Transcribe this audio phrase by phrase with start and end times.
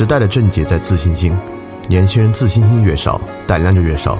[0.00, 1.36] 时代的症结在自信心，
[1.86, 4.18] 年轻人自信心越少，胆量就越少，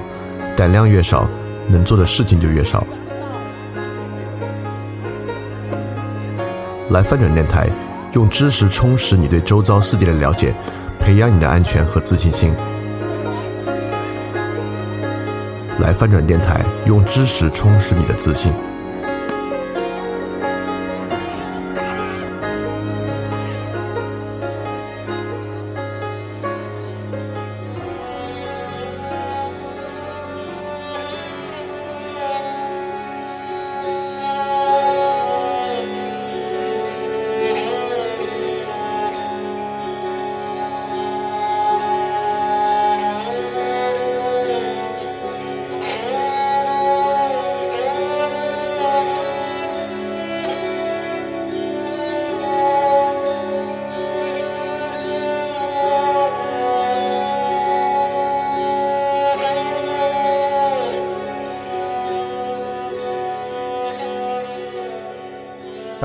[0.55, 1.27] 胆量越少，
[1.67, 2.85] 能做的事情就越少。
[6.91, 7.67] 来翻转电台，
[8.13, 10.53] 用知识充实你对周遭世界的了解，
[10.99, 12.53] 培养你的安全和自信心。
[15.79, 18.53] 来翻转电台，用知识充实你的自信。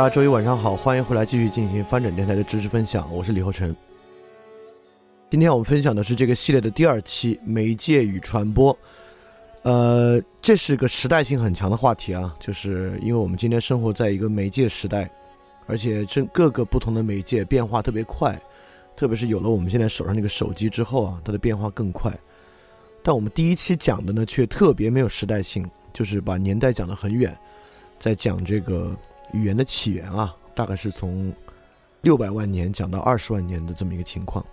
[0.09, 3.75] 周一晚上好，欢迎回来继续进行翻转电台的知识分享，我是李厚成。
[5.29, 8.77] 今天我们分享的是这个系列的第二期媒介与传播。
[9.63, 15.11] 呃，这是个时代性很强的话题啊，就是因为我们今天生活在一个媒介时代，
[15.67, 18.41] 而且这各个不同的媒介变化特别快，
[18.95, 22.17] 特别是有了我们现在手上那个手机之后啊，它的变化更快。
[23.03, 27.37] 但我们第一期讲的呢，却特别没有时代性，就是把年代讲得很远，
[27.99, 28.97] 在讲这个。
[29.33, 31.33] 语言的起源啊，大概是从
[32.03, 34.45] 六百万年讲到二十万年的这么一个情况。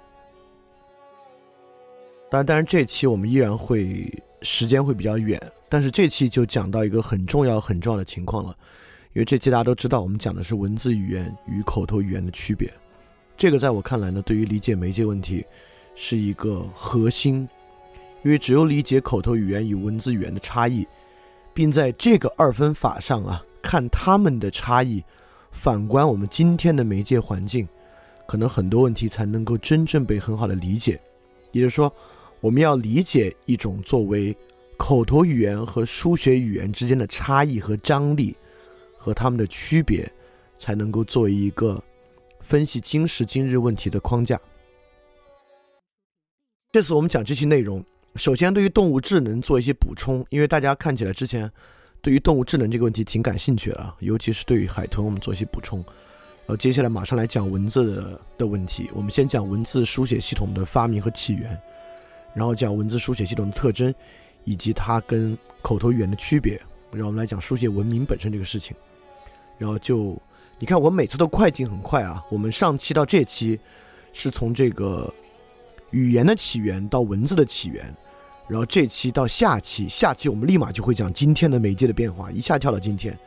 [2.30, 8.56] 当然，当然这期我们依然会时间会比较远，但是这期就讲到一个很重要很重要的情况了，
[9.14, 12.72] 因为这期大家都知道，我们讲的是文字语言与口头语言的区别。
[13.38, 15.46] 这个在我看来呢，对于理解媒介问题
[15.96, 17.48] 是一个核心，
[18.24, 20.88] 因为只有理解口头语言与文字语言的差异，
[21.54, 23.44] 并在这个二分法上啊。
[23.64, 25.02] 看他们的差异，
[25.52, 27.68] 反观我们今天的媒介环境，
[28.28, 31.00] 可能很多问题才能够真正被很好的理解。
[31.54, 31.92] 也就是说，
[32.42, 34.36] 我们要理解一种作为
[34.78, 38.36] 口头语言和书写语言之间的差异和张力，
[38.98, 40.12] 和他们的区别，
[40.60, 41.82] 才能够作为一个
[42.42, 44.40] 分析今时今日问题的框架。
[46.74, 47.84] 这次我们讲这些内容，
[48.18, 51.50] 首先对于动物智能做一些补充，因为大家看起来之前。
[52.04, 55.80] 对于动物智能这个问题挺感兴趣的，尤其是对于海豚，我们做一些补充。
[55.80, 58.90] 然后接下来马上来讲文字的的问题。
[58.94, 61.58] 我们先讲文字书写系统的发明和起源，
[62.36, 63.96] 然后讲文字书写系统的特征，
[64.44, 66.62] 以及它跟口头语言的区别。
[66.92, 68.76] 然后我们来讲书写文明本身这个事情。
[69.58, 70.22] 然后就
[70.60, 72.22] 你看，我每次都快进很快啊。
[72.30, 73.58] 我们上期到这期
[74.12, 75.12] 是从这个
[75.92, 77.96] 语言的起源到文字的起源。
[78.48, 83.18] 然后这期到下期，下期我们立马就会讲今天的媒介的变化，一下跳到今天。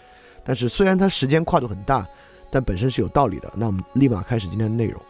[0.44, 2.06] 但是虽然它时间跨度很大，
[2.50, 3.52] 但本身是有道理的。
[3.56, 5.00] 那我们立马开始今天的内容。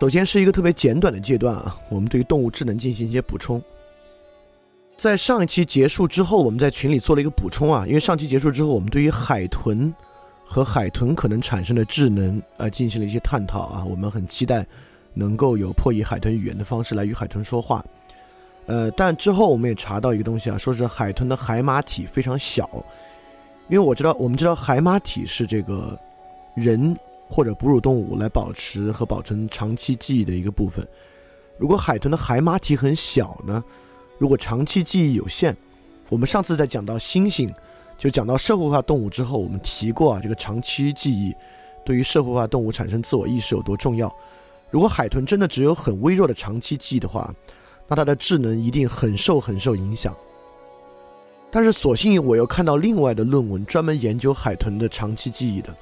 [0.00, 3.62] 首先是一个特别简短的阶段啊，我们对于动物智能进行一些补充。
[4.96, 9.94] 在上一期结束之后，我们在群里做了一个补充啊，因为上期结束之后，我们对于海豚
[10.44, 14.66] 和海豚可能产生的智能呃进行了一些探讨啊，我们很期待
[15.14, 17.84] 能够有破译海豚语言的方式来与海豚说话。
[18.68, 22.68] 呃，但之后我们也查到一个东西啊，说是海豚的海马体非常小，
[23.68, 25.98] 因为我知道，我们知道海马体是这个
[26.54, 26.94] 人
[27.30, 30.86] 或者哺乳动物来保持和保存长期记忆的一个部分。
[31.56, 33.64] 如果海豚的海马体很小呢，
[34.18, 35.56] 如果长期记忆有限，
[36.10, 37.50] 我们上次在讲到猩猩，
[37.96, 41.34] 就讲到社会化动物之后，我们提过啊，这个长期记忆
[41.86, 44.14] 对于社会化动物产生自我意识有多重要。
[44.70, 47.34] 如果海豚真的只有很微弱的长期记忆的话，
[47.88, 50.14] 那它的智能一定很受很受影响，
[51.50, 55.74] 但是所幸我又看到另外的论文，专门研究海豚的长期记忆的，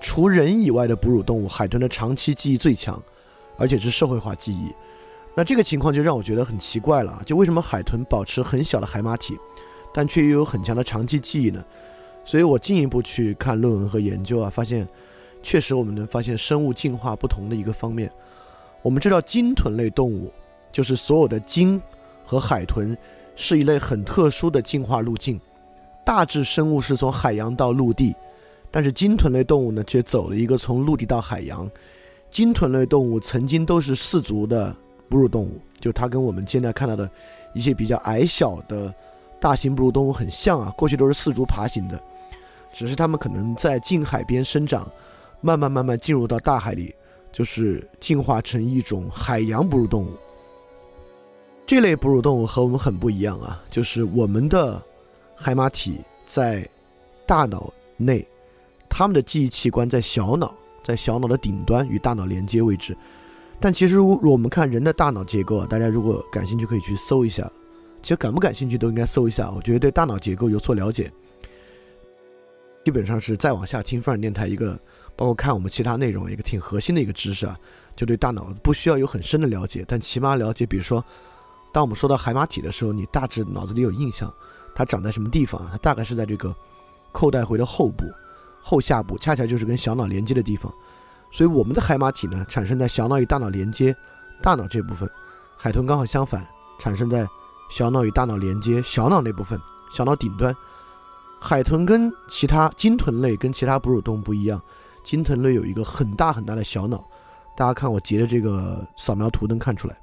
[0.00, 3.00] 除人以外的哺乳动物，海豚的长期记忆最强，
[3.58, 4.72] 而且是社会化记忆。
[5.34, 9.38] 那这个情况就让我觉得很奇怪了，就为什么海豚保持很小的海马体，
[9.92, 11.62] 但却又有很强的长期记忆呢？
[12.24, 14.88] 所以我进一步去看论文和研究啊，发现
[15.42, 18.10] 确实我们能发现生物进化不同的一个方面。
[18.80, 20.32] 我们知道鲸豚类动物。
[20.72, 21.80] 就是所有的鲸
[22.24, 22.96] 和海豚
[23.36, 25.40] 是一类很特殊的进化路径，
[26.04, 28.14] 大致生物是从海洋到陆地，
[28.70, 31.70] 但是鲸豚类动物呢却走了一个从陆地到海洋。
[32.30, 34.74] 鲸豚类动物曾经都是四足的
[35.08, 37.08] 哺乳动物，就它跟我们现在看到的
[37.52, 38.92] 一些比较矮小的
[39.38, 42.02] 大型哺乳动物很像啊，过去都是四足爬行的，
[42.72, 44.90] 只是它们可能在近海边生长，
[45.42, 46.94] 慢慢慢慢进入到大海里，
[47.30, 50.12] 就是进化成一种海洋哺乳动物。
[51.74, 54.78] 这类哺乳动物和我们很不一样啊，就是我们的
[55.34, 56.68] 海马体在
[57.26, 58.22] 大脑内，
[58.90, 60.54] 它们的记忆器官在小脑，
[60.84, 62.94] 在小脑的顶端与大脑连接位置。
[63.58, 67.50] 但其实，如果我们看人的大脑结构啊，大家如果感兴趣可以去搜一下。
[68.02, 71.10] 其实感不感兴趣都应该搜一下，我觉得对大脑结构有所了解，
[72.84, 74.78] 基本上是再往下听范儿电台一个，
[75.16, 77.58] 包括看我们其他内容一个挺核心的一个知识啊，
[77.96, 81.02] 就对大脑不需要有很深的了解，但起码了解，比如说，
[81.72, 84.32] 当我们说到海马体的时候，你大致脑子里有印象，
[84.74, 85.70] 它长在什么地方啊？
[85.72, 86.54] 它大概是在这个
[87.10, 88.04] 扣带回的后部、
[88.60, 90.72] 后下部，恰恰就是跟小脑连接的地方。
[91.30, 93.96] 所以我们的海马体呢，产生在小脑与大脑连接
[94.42, 95.10] 大脑这部分，
[95.56, 96.46] 海豚刚好相反，
[96.78, 97.26] 产生在。
[97.70, 99.58] 小脑与大脑连接，小脑那部分，
[99.90, 100.54] 小脑顶端。
[101.40, 104.60] 海豚跟其他鲸豚类跟其他哺乳动物不一样，
[105.02, 107.02] 鲸豚类有一个很大很大的小脑。
[107.56, 109.96] 大家看我截的这个扫描图能看出来。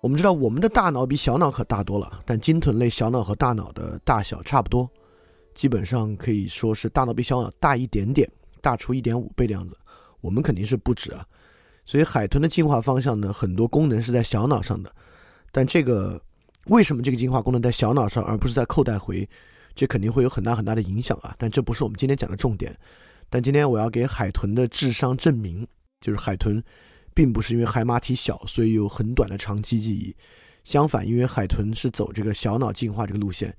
[0.00, 4.90] 我们知道我们的大脑比小脑可大多了，但鲸豚类小脑和大脑的大小差不多，
[5.54, 8.30] 基本上可以说是大脑比小脑大一点点，
[8.62, 9.76] 大出一点五倍的样子。
[10.20, 11.26] 我们肯定是不止啊。
[11.84, 14.90] 所以海豚的进化方向呢，很多功能是在小脑上的。
[15.52, 16.20] 但这个
[16.66, 19.28] 为什么这个进化功能在小脑上，而不是在扣带回？
[19.74, 21.34] 这肯定会有很大很大的影响啊！
[21.38, 22.76] 但这不是我们今天讲的重点。
[23.28, 25.66] 但今天我要给海豚的智商证明，
[26.00, 26.62] 就是海豚
[27.20, 30.16] 并不是因为海马体小，所以有很短的长期记忆。
[30.64, 33.54] 相反，因为海豚是走这个小脑进化这个路线，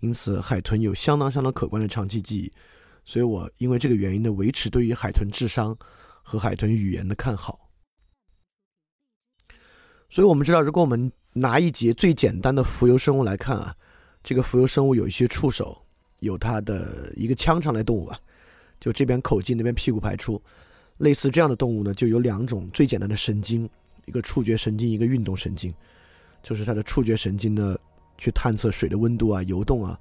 [0.00, 2.50] 因此海豚有相当相当可观的长期记忆。
[3.04, 5.76] 所以我因为这个原因呢，维持对于海豚智商
[6.22, 7.68] 和海豚语言的看好。
[10.08, 13.76] 所以我们知道，如果我们拿一节最简单的浮游生物来看啊，
[14.22, 15.84] 这个浮游生物有一些触手，
[16.20, 18.18] 有它的一个腔肠类动物啊，
[18.80, 20.42] 就这边口进，那边屁股排出，
[21.02, 23.68] 类似这样的动物呢，就有两种最简单的神经，
[24.04, 25.74] 一个触觉神经，一个运动神经，
[26.44, 27.76] 就是它的触觉神经呢
[28.16, 29.98] 去探测水的温度啊、游动啊，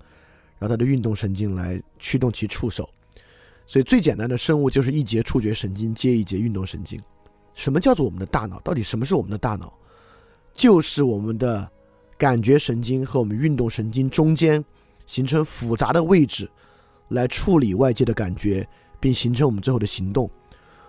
[0.60, 2.88] 然后它的运动神经来驱动其触手，
[3.66, 7.02] 所以最简单的生物就是一节触觉神经接一节运动神经。
[7.56, 8.60] 什么叫做我们的大脑？
[8.60, 9.74] 到底什么是我们的大脑？
[10.54, 11.68] 就是我们的
[12.16, 14.64] 感觉神经和我们运动神经中间
[15.08, 16.48] 形成复杂的位置，
[17.08, 18.68] 来处理外界的感觉，
[19.00, 20.30] 并形成我们最后的行动。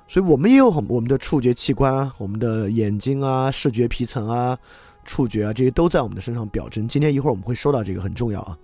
[0.09, 4.59] 所以，我们也有很我们的触觉器官啊，我们的眼睛啊、视觉皮层啊、
[5.05, 6.87] 触觉啊，这些都在我们的身上表征。
[6.87, 8.59] 今天一会儿我们会说到这个很重要啊，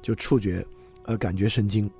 [0.00, 0.64] 就触觉
[1.04, 1.90] 呃感觉神经。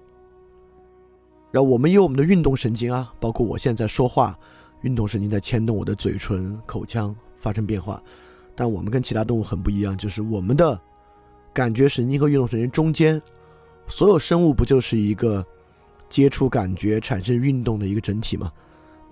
[1.51, 4.39] 然后我们有我们的运动神经啊，包括我现在说话，
[4.83, 8.01] 运动神经在牵动我的嘴唇、口腔发生变化。
[8.55, 10.81] 但我们跟其他动物很不一样，就是我们的
[11.53, 13.21] 感觉神经和运动神经中间，
[13.89, 15.45] 所有生物不就是一个
[16.09, 18.53] 接触感觉产生运动的一个整体吗？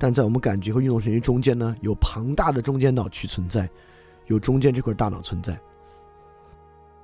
[0.01, 3.69] 但在我们感觉和运动神经中间呢，有庞大的中间脑区存在，
[4.27, 5.61] 有中间这块大脑存在。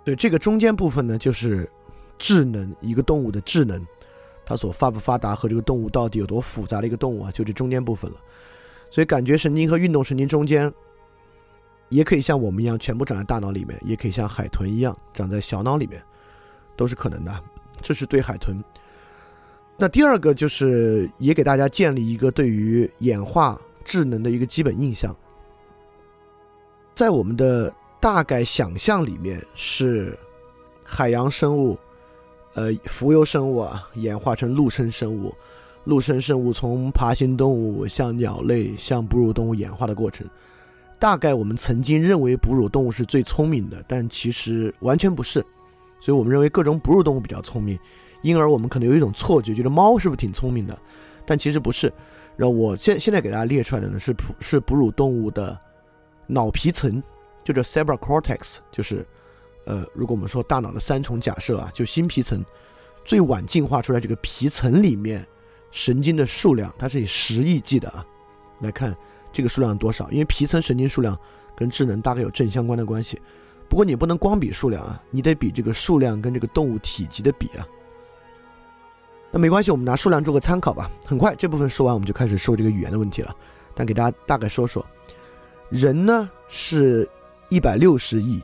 [0.03, 1.71] 对这个中间部分呢，就是
[2.17, 3.87] 智能一个动物的智能，
[4.47, 8.17] 它所发不发达和这个动物到底有多复杂的一个动物啊，就这中间部分了。
[8.91, 10.73] 所以感觉神经和运动神经中间。
[11.89, 16.03] 也可以像我们一样全部长在大脑里面，也可以像海豚一样长在小脑里面，
[16.75, 17.45] 都是可能的。
[17.81, 18.61] 这是对海豚。
[19.78, 25.14] 那第二个就是也给大家建立一个对于演化智能的一个基本印象。
[26.95, 30.18] 在我们的大概想象里面，是
[30.83, 31.78] 海洋生物，
[32.54, 35.35] 呃，浮游生物啊，演化成陆生生物，
[35.85, 40.26] 陆生生物从爬行动物向鸟类向哺乳动物演化的过程。
[40.99, 45.45] 大概我们曾经认为哺乳动物是最聪明的，但其实完全不是。
[46.00, 47.78] 所以我们认为各种哺乳动物比较聪明，
[48.26, 50.76] 因而我们可能有一种错觉，觉得猫是不是挺聪明的？
[51.25, 51.92] 但其实不是。
[52.37, 55.59] 然后我现现在给大家列出来的呢是哺是哺乳动物的
[56.26, 57.02] 脑皮层，
[57.45, 59.06] 就叫 cerebral cortex，就是
[59.64, 62.45] 呃，如果我们说大脑的三重假设啊，就新皮层
[63.04, 65.26] 最晚进化出来这个皮层里面
[65.71, 68.04] 神经的数量，它是以十亿计的啊
[68.61, 68.95] 来看。
[69.33, 70.11] 这个数量多少？
[70.11, 71.14] 因为皮层神经数量
[71.54, 73.21] 跟智能大概有正相关的关系。
[73.68, 77.66] 不过你不能光比数量啊，你得比这个数量跟这个动物体积的比啊。
[79.37, 80.90] 那没关系，我们拿数量做个参考吧。
[81.05, 83.37] 很快这部分说完，我们就开始说这个语言的问题了。
[83.75, 84.83] 但给大家大概说说，
[85.69, 87.07] 人呢是
[87.50, 88.40] 一百六十亿，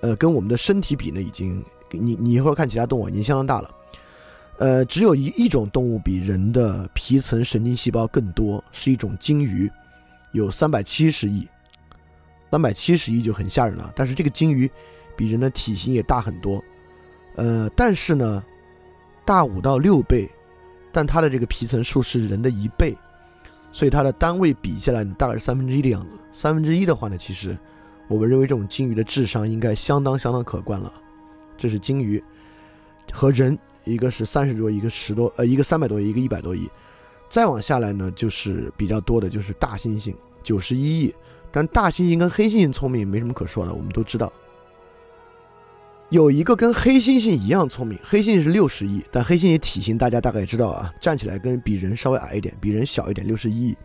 [0.00, 3.74] 呃，跟我们的身体比呢，已经你你一会儿看其他动物已经相当大了。
[4.58, 9.68] 呃，只有一一种动物比人的皮层神经细胞更多，是一种鲸鱼。
[10.30, 11.44] 有三百七十亿，
[12.48, 13.92] 三百七十亿就很吓人了。
[13.96, 14.70] 但是这个鲸鱼
[15.16, 16.62] 比人的体型也大很多，
[17.34, 18.40] 呃，但是呢，
[19.30, 20.28] 大五到六倍，
[20.90, 22.98] 但它的这个皮层数是人的一倍，
[23.70, 26.18] 所以它的单位比下来大概是三分之一的样子。
[26.32, 27.56] 三分之一的话呢，其实
[28.08, 30.92] 我们认为这种鲸鱼的智商应该相当相当可观了。
[31.56, 32.20] 这是鲸鱼
[33.12, 36.68] 和人，一个是三十多，一个十多，呃，一个三百多亿，一个一百多亿。
[37.28, 41.14] 再往下来呢，就是比较多的，就是大猩猩，九十一亿。
[41.52, 44.32] 但大猩猩跟黑猩猩聪明没什么可说的，我们都知道。
[46.10, 53.76] 有一个跟黑猩猩一样聪明，黑猩猩是六十亿，但黑猩猩体型大家大概知道啊，站起来跟比人稍微矮一点，比人小一点，六十一亿。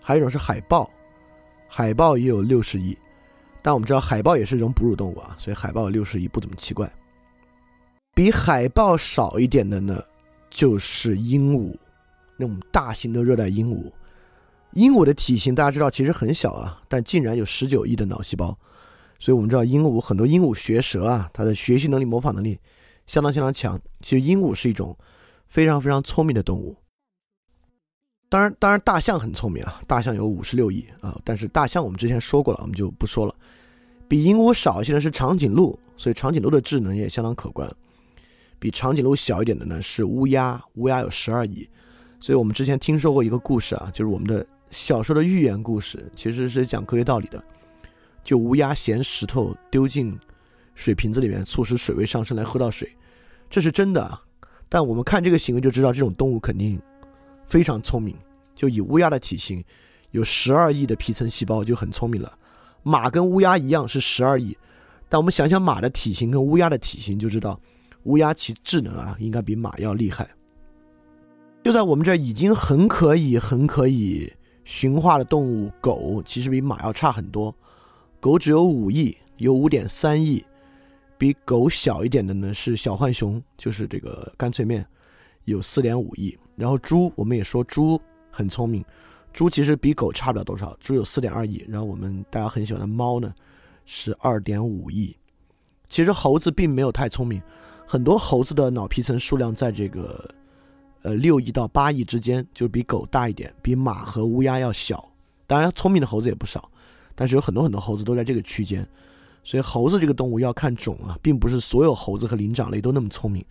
[0.00, 0.90] 还有一种是海豹，
[1.68, 2.96] 海豹也有六十亿，
[3.60, 6.90] 但我们知道海豹也是一种哺乳动物啊，所以海豹六十亿不怎么奇怪。
[8.14, 10.02] 比海豹少一点的呢，
[10.48, 11.76] 就是鹦鹉，
[12.38, 13.92] 那种大型的热带鹦鹉。
[14.72, 18.56] 鹦鹉的体型大家知道其实很小啊，但竟然有十九亿的脑细胞。
[19.22, 22.58] 所以我们知道鹦鹉很多鹦鹉学舌啊，它的学习能力、模仿能力
[23.06, 23.80] 相当相当强。
[24.00, 24.98] 其实鹦鹉是一种
[25.46, 26.76] 非常非常聪明的动物。
[28.28, 31.16] 当然，当然大象很聪明啊，大象有五十六亿啊。
[31.24, 33.32] 但是大象我们之前说过了，我们就不说了。
[34.08, 37.70] 比鹦鹉少一些的是长颈鹿，所以长颈鹿的智能也相当可观。
[38.58, 41.64] 比长颈鹿小一点的呢是乌鸦，乌鸦有十二亿。
[42.18, 47.40] 所以我们之前听说过一个故事啊，就是我们的小时候的寓言故事，其实是讲科学道理的。
[48.22, 50.18] 就乌鸦衔石头丢进
[50.74, 52.88] 水瓶子里面，促使水位上升来喝到水，
[53.50, 54.18] 这是真的。
[54.68, 56.80] 但我们看这个行为就知道，这种动物肯定
[57.46, 58.16] 非常聪明。
[58.54, 59.62] 就以乌鸦的体型，
[60.12, 62.32] 有十二亿的皮层细胞就很聪明了。
[62.82, 64.56] 马跟乌鸦一样是十二亿，
[65.08, 67.60] 但我们想想马的体型跟乌鸦的体型，就知道
[68.04, 70.28] 乌鸦其智能啊应该比马要厉害。
[71.62, 74.32] 就在我们这已经很可以、很可以
[74.64, 77.54] 驯化的动物，狗其实比马要差很多。
[78.22, 80.44] 狗只有五亿，有五点三亿，
[81.18, 84.86] 比狗小一点的呢是小浣熊，就是这个干脆面，
[85.46, 86.38] 有四点五亿。
[86.54, 88.00] 然后猪，我们也说猪
[88.30, 88.84] 很聪明，
[89.32, 91.64] 猪其实比狗差不了多少，猪有四点二亿。
[91.66, 93.34] 然后我们大家很喜欢的猫呢，
[93.86, 95.16] 是二点五亿。
[95.88, 97.42] 其实猴子并没有太聪明，
[97.84, 100.32] 很多猴子的脑皮层数量在这个
[101.02, 105.12] 呃六亿到八亿之间，就比狗大一点，比马和乌鸦要小。
[105.44, 106.70] 当然，聪明的猴子也不少。
[107.14, 108.86] 但是有很多很多猴子都在这个区间，
[109.44, 113.44] 所以猴子这个动物要看种啊，并不是所有猴子和灵长类都那么聪明。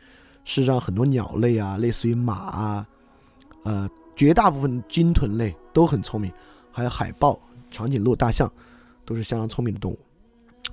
[0.43, 2.87] 事实上，很多鸟类啊，类似于马啊，
[3.63, 6.31] 呃，绝大部分鲸豚类都很聪明，
[6.71, 7.39] 还有海豹、
[7.69, 8.51] 长颈鹿、大象，
[9.05, 9.99] 都是相当聪明的动物。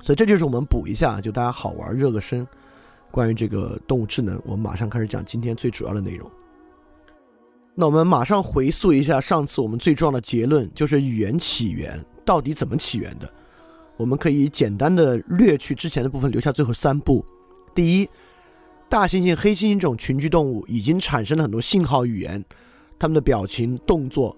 [0.02, 2.46] 所以这就是我们补一下，就大家好玩热个身，
[3.10, 6.30] 关于这个动物智能，我们马上开始讲今天最主要的内容。
[7.74, 12.02] 那我们马上回溯一下上次我们最重要的结论，就是语言起源。
[12.28, 13.32] 到底怎么起源的？
[13.96, 17.24] 我们可以简单的略去之前的部分，留下最后三步。
[17.74, 18.08] 第一，
[18.86, 22.44] 大猩猩、黑猩猩这种群居动物已经产生了很多信号语言，
[22.98, 24.36] 它们的表情、动作、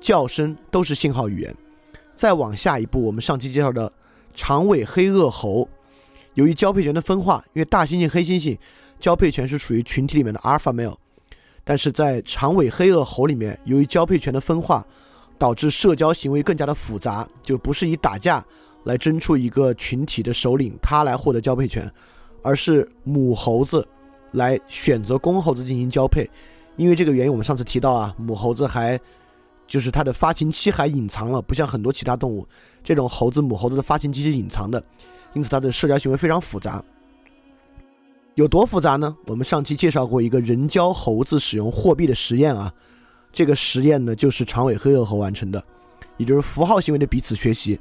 [0.00, 1.52] 叫声都是信号语言。
[2.14, 3.92] 再往下一步，我们上期介绍的
[4.36, 5.68] 长尾黑颚猴，
[6.34, 8.56] 由于交配权的分化，因为大猩猩、黑猩猩
[9.00, 10.96] 交配权是属于群体里面的阿尔法没有
[11.64, 14.86] 但是在长尾黑颚猴里面，由于交配权的分化。
[15.42, 18.44] 导致社交行为更加的复杂，就不是以打架
[18.84, 21.90] 来争出一个群体的首领，他来获得交配权，
[22.44, 23.84] 而是母猴子
[24.30, 26.30] 来选择公猴子进行交配。
[26.76, 28.96] 因为这个原因，我们上次提到啊，母猴子还
[29.66, 32.46] 就是它的发情期还隐藏了，不像很多其他动物，
[32.84, 34.80] 这种猴子母猴子的发情期是隐藏的，
[35.34, 36.80] 因此它的社交行为非常复杂。
[38.36, 39.16] 有多复杂呢？
[39.26, 42.72] 我们上期介绍过一个人教猴子使用货币的实验啊。
[43.32, 45.64] 这个实验呢，就是长尾黑颚猴完成的，
[46.18, 47.78] 也就是符号行为的彼此学习。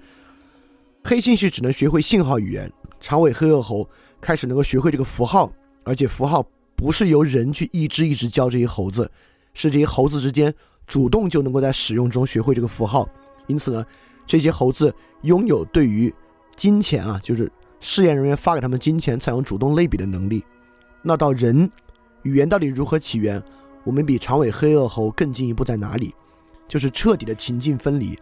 [1.04, 3.88] 黑猩猩只能学会信号语言，长尾黑颚猴
[4.22, 5.52] 开始能够学会这个符号，
[5.84, 9.10] 而且符号不是由人去一只一只教这些猴子，
[9.54, 10.54] 是这些猴子之间
[10.88, 13.08] 主动就能够在使用中学会这个符号。
[13.48, 13.86] 因此呢，
[14.26, 14.94] 这些猴子
[15.24, 16.14] 拥有对于
[16.56, 20.44] 金钱啊，就是试验人员发给他们金钱采用主动类比的能力。
[21.02, 21.70] 那到人，
[22.22, 23.42] 语言到底如何起源？
[23.84, 26.14] 我们比长尾黑颚猴更进一步在哪里？
[26.68, 28.18] 就是彻底的情境分离。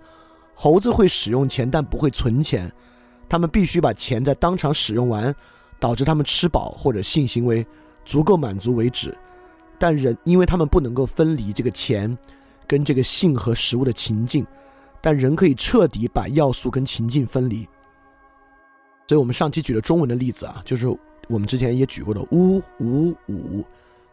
[0.55, 2.71] 猴子会使用钱，但不会存钱。
[3.29, 5.33] 他们必须把钱在当场使用完，
[5.79, 7.65] 导致他们吃饱或者性行为
[8.03, 9.15] 足够满足为止。
[9.77, 12.17] 但人，因为他们不能够分离这个钱
[12.67, 14.45] 跟这个性和食物的情境，
[14.99, 17.67] 但人可以彻底把要素跟情境分离。
[19.07, 20.87] 所以我们上期举了中文的例子啊，就是
[21.27, 23.63] 我们之前也举过的“乌五五”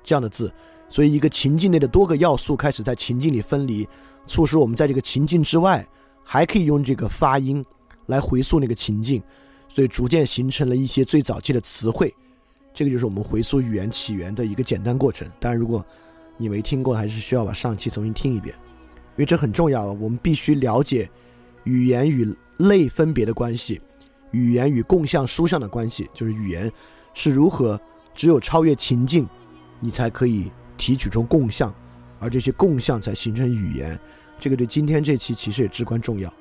[0.04, 0.52] 这样的字。
[0.88, 3.86] 所以，一个情境内的多个要素开始在情境里分离，
[4.26, 5.86] 促使我们在这个情境之外
[6.22, 7.64] 还可以用这个发音
[8.06, 9.22] 来回溯那个情境，
[9.68, 12.14] 所以逐渐形成了一些最早期的词汇。
[12.72, 15.26] 这个就是我们回溯语言起源的一个简单过程。
[15.40, 15.84] 当然，如果
[16.36, 18.54] 你没听过，还是需要把上期重新听一遍。
[19.16, 19.92] 因为这很重要。
[19.92, 21.08] 我们必须了解
[21.64, 23.80] 语言与类分别的关系，
[24.30, 26.70] 语言与共相、书相的关系，就是语言
[27.14, 27.80] 是如何
[28.14, 29.26] 只有超越情境，
[29.80, 31.74] 你才可以提取出共相，
[32.18, 33.98] 而这些共相才形成语言。
[34.38, 36.32] 这个对今天这期其实也至关重要。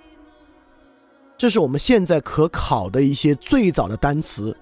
[1.37, 4.55] 这是我们现在可考的一些最早的单词，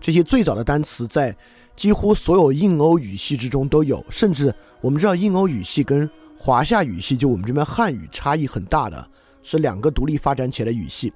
[0.00, 1.34] 这些最早的单词在
[1.76, 9.10] 几乎所有印欧语系之中都有，甚至我们知道印欧语系跟华夏语系，就我们这边汉语差异很大的，
[9.42, 11.12] 是两个独立发展起来的语系。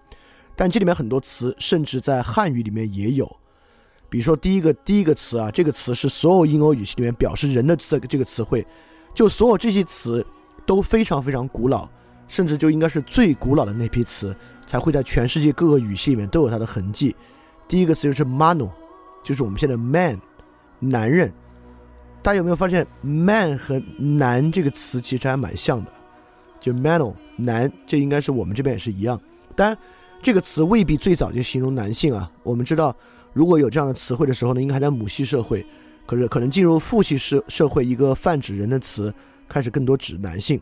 [0.55, 3.25] 但这里面很多词甚至在汉语里面也有，
[4.13, 8.67] 比如说第一个第一个词啊，这个词是所有印欧语系里面表示人的这个这个词汇，
[9.15, 10.25] 就所有这些词
[10.67, 11.89] 都非常非常古老。
[12.29, 14.35] 甚至就应该是最古老的那批词，
[14.67, 17.15] 才会在全世界各个语系里面都有它的痕迹。
[17.69, 18.71] 第一个词就是 mano，
[19.23, 20.19] 就是我们现在 man，
[20.79, 21.31] 男人。
[22.23, 25.91] 大家有没有发现 man 和男这个词其实还蛮像的？
[26.59, 29.21] 就 mano 男，这应该是我们这边也是一样。
[29.55, 29.77] 当然，
[30.23, 32.31] 这个词未必最早就形容男性啊。
[32.43, 32.97] 我们知道，
[33.33, 35.65] 如果有这样的词汇的时候呢，应该还在母系社会。
[36.05, 39.15] 可是可能进入父系社社会，一个泛指人的词
[39.49, 40.61] 开始更多指男性。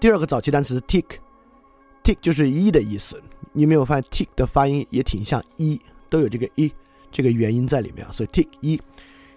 [0.00, 3.22] 第二个早期单词 tick，tick 就是一的意思。
[3.52, 6.72] 你没有发现 tick 的发音也挺像一，都有这个一
[7.10, 8.10] 这个元音在里面啊。
[8.10, 8.80] 所以 tick 一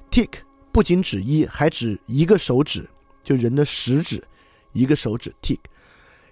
[0.09, 0.29] ，tick
[0.71, 2.87] 不仅指一，还指一个手指，
[3.23, 4.23] 就人的食指，
[4.71, 5.59] 一个手指 tick。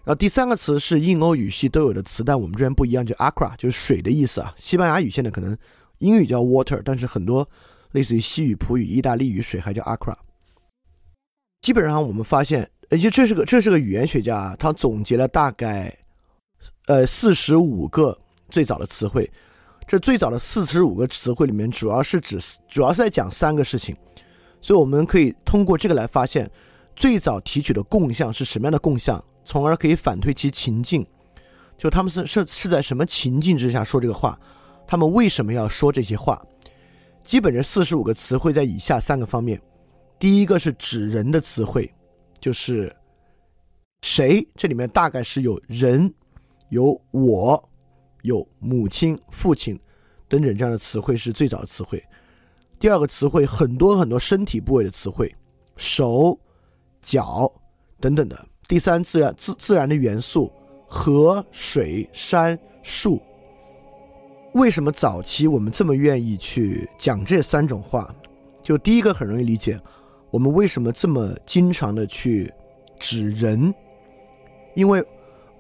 [0.03, 4.53] 然后第三个词是印欧语系都有的词，但我们这边不一样，就 aqua 就是水的意思啊。
[4.57, 5.57] 西班牙语现在可能
[6.00, 7.48] 英语叫 water，但是很多
[7.91, 10.15] 类似于西语、葡语、意大利语水还叫 aqua。
[11.62, 12.69] 基本上我们发现。
[12.89, 15.91] 而且这是个这是个语言学家啊，他总结了大概，
[16.86, 18.15] 呃四十五个
[18.50, 19.27] 最早的词汇。
[19.88, 23.95] 这最早的四十五个词汇里面，主要是指主要是在讲三个事情。
[24.62, 26.47] 所以我们可以通过这个来发现，
[26.95, 31.06] 最早提取的共相是什么样的共相，从而可以反推其情境，
[31.77, 34.39] 就他们是是是在什么情境之下说这个话，
[34.88, 36.41] 他们为什么要说这些话。
[37.23, 39.62] 基本这四十五个词汇在以下三个方面：
[40.19, 41.91] 第一个是指人的词汇。
[42.39, 42.93] 就是
[44.01, 44.45] 谁？
[44.58, 46.13] 这里面大概是有人、
[46.67, 47.69] 有我、
[48.23, 49.79] 有母亲、父亲
[50.27, 52.03] 等等这样的词汇是最早的词汇。
[52.77, 55.34] 第二个词汇很多很多身体部位的词汇，
[55.77, 56.38] 手、
[57.01, 57.49] 脚
[58.01, 58.45] 等等的。
[58.67, 60.52] 第三自然自自然的元素，
[60.88, 63.21] 河、水、山、树。
[64.54, 68.13] 为什么早期我们这么愿意去讲这三种话？
[68.62, 69.80] 就第一个很容易理解。
[70.30, 72.52] 我们为什么这么经常的去
[72.99, 73.73] 指人？
[74.76, 75.04] 因为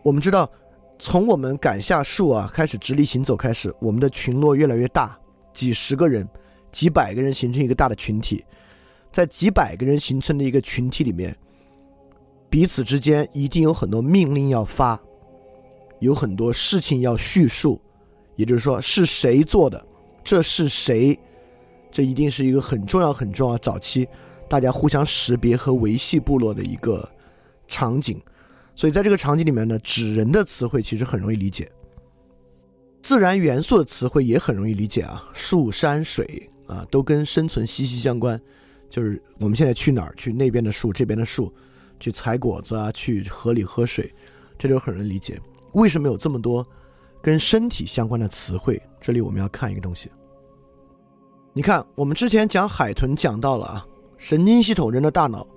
[0.01, 0.49] 我们知道，
[0.97, 5.15] 从我们赶下树啊开始直立行走开始，我们的群落越来越大，
[5.53, 6.27] 几十个人、
[6.71, 8.43] 几百个人形成一个大的群体，
[9.11, 11.35] 在几百个人形成的一个群体里面，
[12.53, 15.01] 彼此之间一定有很多命令要发，
[15.97, 17.81] 有很多事情要叙述，
[18.35, 19.83] 也就是说是谁做的，
[20.23, 21.19] 这是谁，
[21.91, 24.07] 这一定是一个很重要、很重要早期。
[24.47, 27.09] 大家互相识别和维系部落的一个
[27.67, 28.21] 场景，
[28.75, 31.67] 所以在这个场景里面呢，指人的词汇其实很容易理解，
[33.01, 38.39] 自然元素的词汇也很容易理解啊，树、山、水啊，都跟生存息息相关。
[38.91, 41.51] 就是我们现在去哪儿，去那边的树，这边的树，
[42.03, 44.13] 去采果子啊，去河里喝水，
[44.57, 45.39] 这就很容易理解。
[45.71, 46.67] 为什么有这么多
[47.21, 48.77] 跟身体相关的词汇？
[48.99, 50.11] 这里我们要看一个东西，
[51.53, 53.87] 你看，我们之前讲海豚讲到了啊。
[54.17, 55.47] 神经系统，人的大脑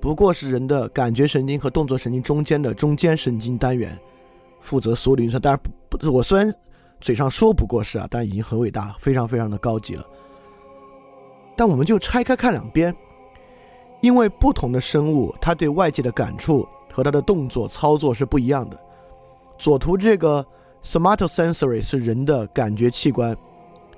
[0.00, 3.98] 不过是人的感觉神经和动作神经中间的中间神经单元，
[4.60, 5.42] 负责所有的运算。
[5.42, 6.54] 当然不不，我虽然
[7.00, 10.06] 嘴上说不过是啊，但已经很伟大，非常非常的高级了。
[11.56, 12.94] 但我们就拆开看两边，
[14.00, 18.78] 因为不同的生物，它对外界的感触和它的动作操作是不一样的。
[19.58, 20.44] 左图这个
[20.82, 23.36] somatosensory 是人的感觉器官，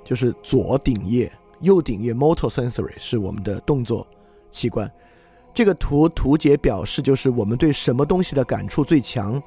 [0.04, 1.30] 就是左顶叶，
[1.60, 4.06] 右顶叶 motor sensory 是我们的动作。
[4.50, 4.90] 器官，
[5.52, 9.40] 这个图图解表示就是我们对什么东西的感触最强，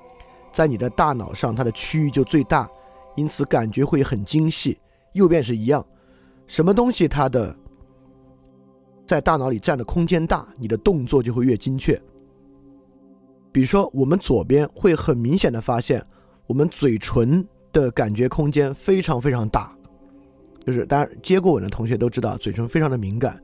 [0.51, 2.69] 在你的大脑上它的区域就最大，
[3.15, 4.77] 因此感觉会很精细。
[5.13, 5.83] 右边是一样，
[6.45, 7.55] 什么东西它的
[9.11, 12.01] 在大脑里占的空间大，你的动作就会越精确。
[13.51, 16.01] 比如说，我们左边会很明显的发现，
[16.47, 19.75] 我们嘴唇的感觉空间非常非常大，
[20.65, 23.37] 就是当然接过吻的同学都知道，嘴唇非常的敏感。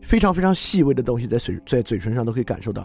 [0.00, 2.84] 非常非常细微的东西在嘴在嘴唇上都可以感受到，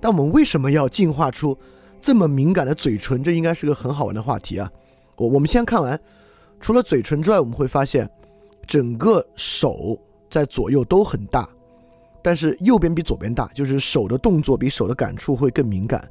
[0.00, 1.54] 但我们为什么要进化出
[2.00, 3.22] 这么敏感的嘴唇？
[3.22, 4.72] 这应该是个很好玩的话题啊！
[5.18, 6.00] 我我们先看完，
[6.58, 8.10] 除了嘴唇之外，我们会发现
[8.66, 9.98] 整个手
[10.30, 11.48] 在左右都很大，
[12.22, 16.08] 但是右边比左边大，就是手的动作比手的感触会更敏感。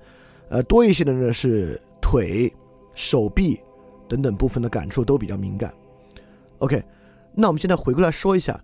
[0.50, 2.52] 呃，多一些的呢是腿、
[2.94, 3.60] 手臂
[4.08, 5.74] 等等部分的感触都比较敏感。
[6.58, 6.84] OK，
[7.34, 8.60] 那我们现在回过来说一下，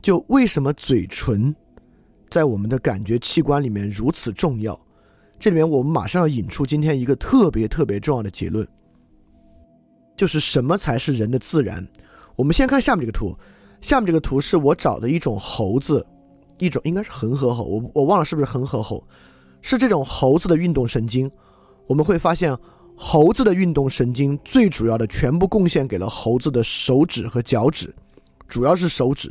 [0.00, 1.54] 就为什么嘴唇
[2.30, 4.78] 在我们的感觉器官里面如此重要？
[5.38, 8.64] 这里面我们马上要引出今天一个特别特别重要的结论，
[10.14, 11.84] 就是什么才是人的自然？
[12.36, 13.36] 我们先看下面这个图，
[13.82, 16.06] 下面这个图是我找的一种猴子，
[16.56, 19.06] 一种应该是恒河猴，我我忘了是不是恒河猴，
[19.60, 21.30] 是这种猴子的运动神经。
[21.86, 22.56] 我们会发现，
[22.96, 27.94] 猴子的运动神经最主要的全部贡献给了猴子的手指和脚趾，
[28.48, 29.30] 主要是手指，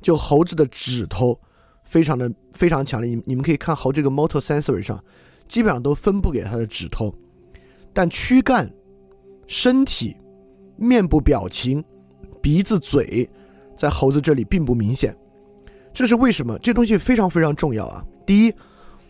[0.00, 1.36] 就猴子的指头
[1.82, 3.10] 非常的非常强烈。
[3.10, 5.02] 你你们可以看猴这个 motor sensory 上。
[5.48, 7.12] 基本上都分布给它的指头，
[7.92, 8.72] 但躯干、
[9.48, 10.16] 身体、
[10.76, 11.84] 面部表情、
[12.40, 13.28] 鼻子、嘴，
[13.80, 15.16] 在猴子这里并不明显。
[15.94, 16.58] 这是为什么？
[16.58, 18.04] 这东西非常非常重要啊！
[18.26, 18.54] 第一，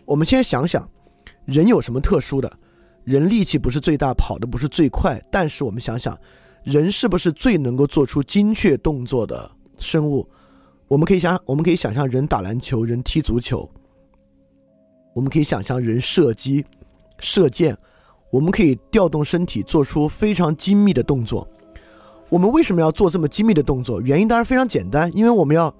[0.05, 0.89] 我们先想想，
[1.43, 2.49] 人有什么特殊的？
[3.03, 6.17] 人力气不是最大，跑的不是最快，但是我们想想，
[6.63, 10.25] 人是不是最能够做出精确动作的生物？
[10.87, 13.69] 我们可以想，我们可以想象，人打篮球，人踢足球。
[15.13, 16.65] 我们可以想象人射击、
[17.19, 17.77] 射箭，
[18.31, 21.45] 我们可以调动身体做出非常精密的动作。
[22.31, 23.99] 我们为什么要做这么精密的动作？
[24.01, 25.71] 原因当然非常简单，因为我们要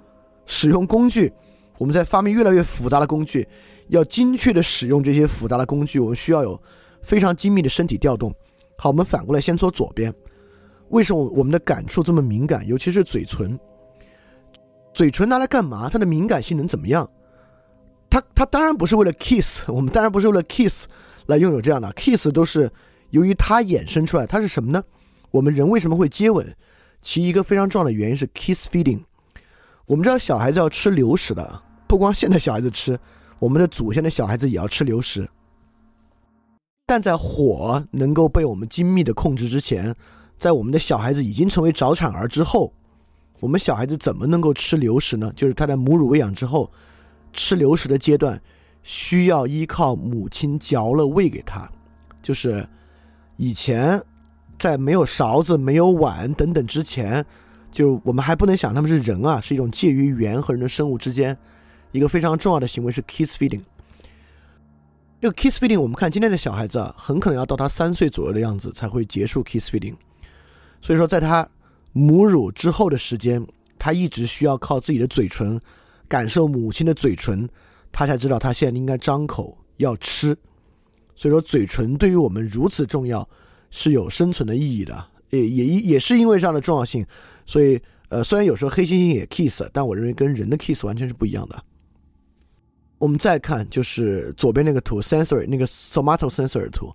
[0.46, 1.32] 使用工具。
[1.78, 3.48] 我们在发明越来越复杂的工具，
[3.88, 6.62] 要精确的使用这些复杂的工具，我们需要有
[7.02, 8.36] 非常精密的身体调动。
[8.78, 10.14] 好，我们反过来先说左边，
[10.90, 12.68] 为什么我们的感触这么敏感？
[12.68, 13.58] 尤其是嘴唇，
[14.94, 15.90] 嘴唇拿来干嘛？
[15.90, 17.10] 它的敏感性能怎么样？
[18.10, 20.86] 它它当然不是为了 kiss，我们当然不是为了 kiss
[21.28, 22.70] 来拥有这样的 kiss，都是
[23.12, 24.28] 由于它衍生出来。
[24.28, 24.84] 它是什么呢？
[25.32, 26.56] 我们人为什么会接吻？
[27.02, 29.02] 其一个非常重要的原因是 kiss feeding。
[29.88, 33.00] 我们知道小孩子要吃流食的，不光现在小孩子吃，
[33.40, 35.28] 我们的祖先的小孩子也要吃流食。
[36.86, 39.96] 但在火能够被我们精密的控制之前，
[40.38, 42.72] 在我们的小孩子已经成为早产儿之后，
[43.40, 45.32] 我们小孩子怎么能够吃流食呢？
[45.36, 46.70] 就是他在母乳喂养之后。
[47.34, 48.38] 吃流食的阶段，
[48.84, 51.66] 需要依靠母亲嚼了喂给他，
[52.22, 52.68] 就是
[53.38, 54.04] 以前
[54.62, 57.26] 在没有勺子、没有碗等等之前，
[57.72, 61.36] 就我们还不能想他们是人啊，是一种介于猿和人的生物之间
[61.92, 63.62] 一个非常重要的行为是 kiss feeding。
[65.20, 69.96] 这个 kiss feeding，我们看今天的小孩子啊，很可能要到他三岁左右的样子才会结束 kiss feeding，
[70.82, 71.46] 所以说在他
[71.92, 73.46] 母乳之后的时间，
[73.80, 75.60] 他一直需要靠自己的嘴唇。
[76.08, 77.48] 感受母亲的嘴唇，
[77.90, 80.38] 他才知道他现在应该张口要吃。
[81.16, 83.26] 所以说，嘴唇对于我们如此重要，
[83.72, 85.06] 是有生存的意义的。
[85.32, 87.06] 也也也是因为这样的重要性，
[87.46, 91.64] 所以呃，虽然有时候黑猩猩也 kiss，但我认为跟人的 kiss 完全是不一样的。
[92.98, 96.94] 我们再看就是左边那个图，sensory 那个 somatosensory 图，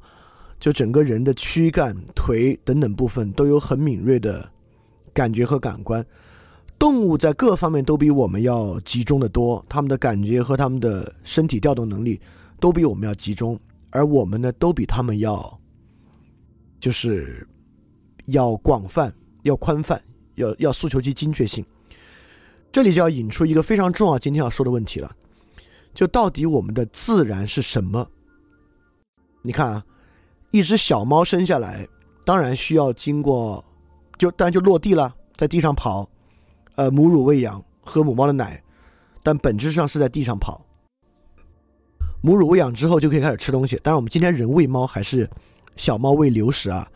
[0.61, 4.47] 就整个人的躯干、腿等等部分都有很敏锐的
[5.15, 6.05] 感觉和感官。
[6.79, 12.21] 动物在各方面都比我们要集中的多，他们的感觉和他们的身体调动能力
[12.61, 13.59] 都比我们要集中，
[13.89, 15.59] 而我们呢，都比他们要，
[16.79, 17.47] 就是
[18.27, 19.13] 要广泛、
[19.43, 20.03] 要宽泛、
[20.35, 21.65] 要要诉求其精确性。
[22.73, 25.11] 这里就要引出一个非常重要今天要说的问题了，
[25.95, 28.07] 就到底我们的自然是什么？
[29.43, 29.85] 你看啊，
[30.51, 31.89] 一只小猫生下来，
[32.25, 33.65] 当然需要经过，
[34.19, 36.09] 就当然就落地了，在地上跑。
[36.75, 38.63] 呃，母乳喂养，喝母猫的奶，
[39.23, 40.61] 但本质上是在地上跑。
[42.21, 43.81] 母乳喂养之后就可以开始吃东西。
[43.83, 45.31] 但是，我们今天人喂猫还是
[45.77, 46.91] 小猫喂流食啊。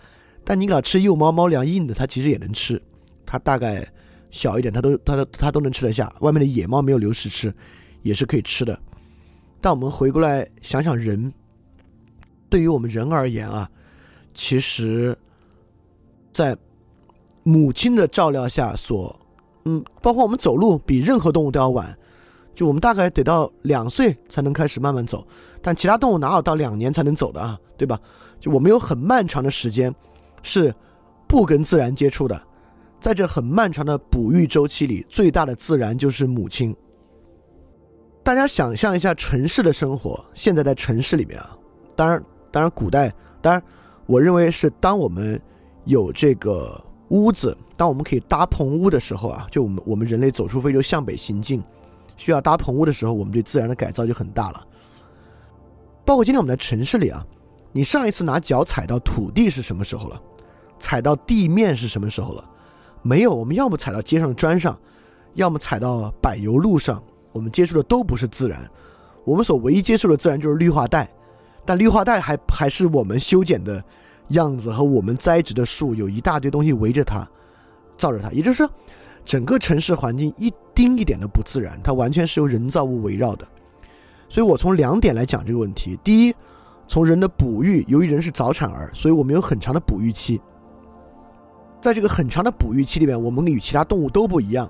[0.44, 2.80] 但你给它吃幼猫猫粮硬的，它其实也能吃。
[3.24, 3.86] 它大概
[4.30, 6.12] 小一点，它都它都它都能吃得下。
[6.20, 7.54] 外面的野猫没有流食吃，
[8.02, 8.76] 也是可以吃的。
[9.60, 11.32] 但我们回过来想想，人
[12.48, 13.70] 对于我们人而言啊，
[14.34, 15.16] 其实，
[16.32, 16.56] 在
[17.42, 19.14] 母亲的照料下所。
[19.66, 21.96] 嗯，包括我们走路比任何动物都要晚，
[22.54, 25.24] 就我们大概得到两岁才能开始慢慢走，
[25.60, 27.60] 但其他动物哪有到两年才能走的啊？
[27.76, 28.00] 对吧？
[28.40, 29.94] 就我们有很漫长的时间
[30.42, 30.74] 是
[31.29, 32.42] 不跟自然接触的，
[33.00, 36.74] 在这很漫长的哺育周期里，最大的自然就是母亲。
[38.24, 41.57] 大家想象一下城市的生活，现在在城市里面啊，
[41.94, 43.62] 当然，当然，古代，当然，
[44.07, 45.40] 我认为是当我们
[45.85, 46.83] 有这个。
[47.11, 51.61] 屋子，当我们可以搭棚屋的时候啊，就我们我们人类走出非洲向北行进，
[52.16, 54.64] 需要搭棚屋的时候，我们对自然的改造就很大了。
[56.05, 57.26] 包括今天我们在城市里啊，
[57.72, 60.20] 你上一次拿脚踩到土地是什么时候了？
[60.78, 62.44] 踩到地面是什么时候了？
[63.02, 64.78] 没有，我们要么踩到街上的砖上，
[65.35, 67.02] 要么踩到柏油路上，
[67.33, 68.68] 我们接触的都不是自然，
[69.24, 71.11] 我们所唯一接触的自然就是绿化带，
[71.64, 73.83] 但绿化带还还是我们修剪的
[74.28, 77.28] 样子和我们栽植的树，有一大堆东西围着它，
[77.96, 78.70] 罩着它，也就是说，
[79.24, 83.46] 整个城市环境一丁一点都不自然，它完全是由人造物围绕的。
[84.28, 86.35] 所以我从两点来讲这个问题：第一，
[86.90, 90.40] 从人的哺育，由于人是早产儿，所以我们有很长的哺育期。
[91.81, 94.68] 在这个很长的哺育期里面，我们与其他动物都不一样，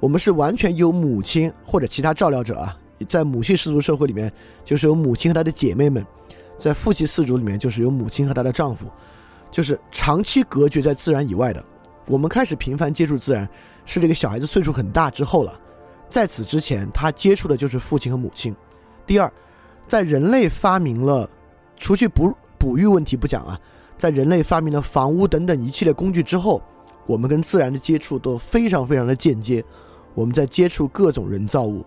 [0.00, 2.74] 我们是完全由母亲或者其他照料者啊，
[3.06, 4.32] 在母系氏族社会里面，
[4.64, 6.02] 就是由母亲和她的姐妹们；
[6.56, 8.86] 在父系氏族里面，就是由母亲和她的丈夫，
[9.50, 11.62] 就是长期隔绝在自然以外的。
[12.06, 13.46] 我们开始频繁接触自然，
[13.84, 15.52] 是这个小孩子岁数很大之后了，
[16.08, 18.56] 在此之前，他接触的就是父亲和母亲。
[19.06, 19.30] 第二，
[19.86, 21.28] 在人类发明了，
[21.78, 23.58] 除去哺哺育问题不讲啊。
[23.96, 26.62] 在人类发明了房屋等等一系列工具之后，
[27.04, 29.64] 我们跟自然的接触都非常非常的间接，
[30.14, 31.84] 我们在接触各种人造物，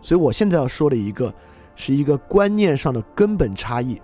[0.00, 1.34] 所以我现在要说的一个，
[1.74, 4.00] 是一个观念上的根本差异。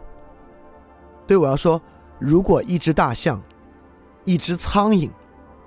[1.28, 1.80] 对，我要说，
[2.18, 3.40] 如果一只大象、
[4.24, 5.08] 一只苍蝇、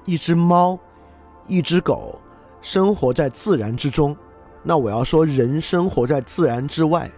[0.03, 0.77] 一只猫、
[1.47, 2.19] 一只狗
[2.61, 4.13] 生活在自然之中，
[4.61, 7.09] 那我要说，人生活在自然之外。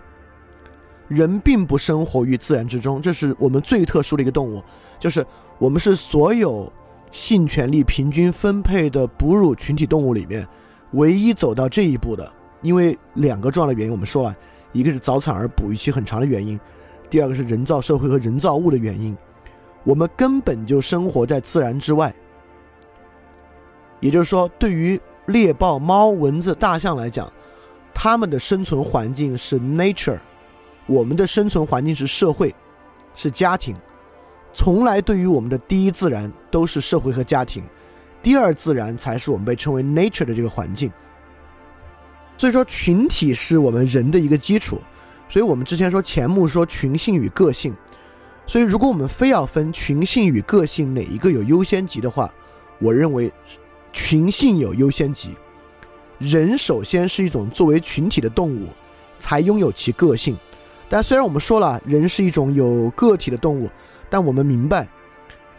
[1.09, 4.63] 人并不生活于自然之中，这是我们最特殊的一个动物，
[4.97, 5.25] 就是
[5.57, 6.71] 我们是所有
[7.11, 10.47] 性权利平均分配的哺乳群体动物里面
[10.91, 12.31] 唯一走到这一步的。
[12.61, 14.35] 因为两个重要的原因，我们说了，
[14.71, 16.59] 一个是早产儿哺育期很长的原因，
[17.09, 19.17] 第二个是人造社会和人造物的原因。
[19.83, 22.13] 我们根本就生活在自然之外，
[24.01, 27.31] 也就是说，对于猎豹、猫、蚊子、大象来讲，
[27.93, 30.19] 它们的生存环境是 nature。
[30.89, 32.53] 我们的生存环境是社会，
[33.13, 33.75] 是家庭，
[34.51, 37.63] 从来对于我们的第一自然都是社会和家庭，
[38.23, 40.91] 第二自然才是我们被称为 nature 的这个环境。
[42.37, 44.81] 所以说，群体是我们人的一个基础。
[45.29, 47.71] 所以我们之前说钱穆说群性与个性，
[48.47, 52.33] 所以如果我们非要分群性与个性哪一个有优先级的话，
[52.79, 53.31] 我认为
[53.93, 55.35] 群性有优先级。
[56.17, 58.69] 人首先是一种作为群体的动物，
[59.19, 60.35] 才拥有其个性。
[60.89, 63.69] 但虽然我们说了人是一种有个体的动物，
[64.09, 64.87] 但我们明白，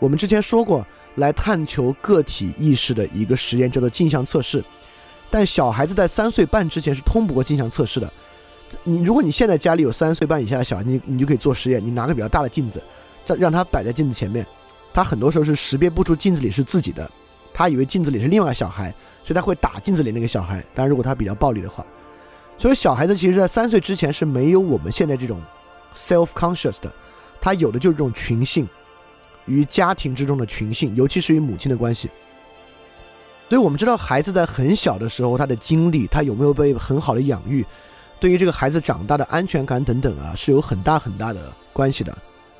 [0.00, 4.64] 我们之前说过，来探求个体意识的一个实验叫做镜像测试。
[5.30, 8.12] 但小孩子在三岁半之前是通不过镜像测试的。
[8.82, 12.82] 你如果你现在家里有三岁半以下的小孩，你你就可以做实验，你拿个比较大的镜子，
[13.24, 14.44] 再让他摆在镜子前面，
[14.92, 17.08] 他很多时候是识别不出镜子里是自己的，
[17.54, 18.90] 他以为镜子里是另外小孩，
[19.22, 20.60] 所以他会打镜子里那个小孩。
[20.74, 21.86] 当然，如果他比较暴力的话。
[22.60, 25.40] 所以小孩子其实，在三岁之前是没有我们现在这种
[25.94, 26.92] self-conscious 的，
[27.40, 28.68] 他有的就是这种群性，
[29.46, 32.10] 与家庭之中的群性，尤其是与母亲的关系。
[33.48, 37.64] 所以我们知道，孩子在很小的时候，他的经历，他有没有被很好的养育，
[38.20, 42.14] 对于这个孩子长大的安全感等等啊，是有很大很大的关系的。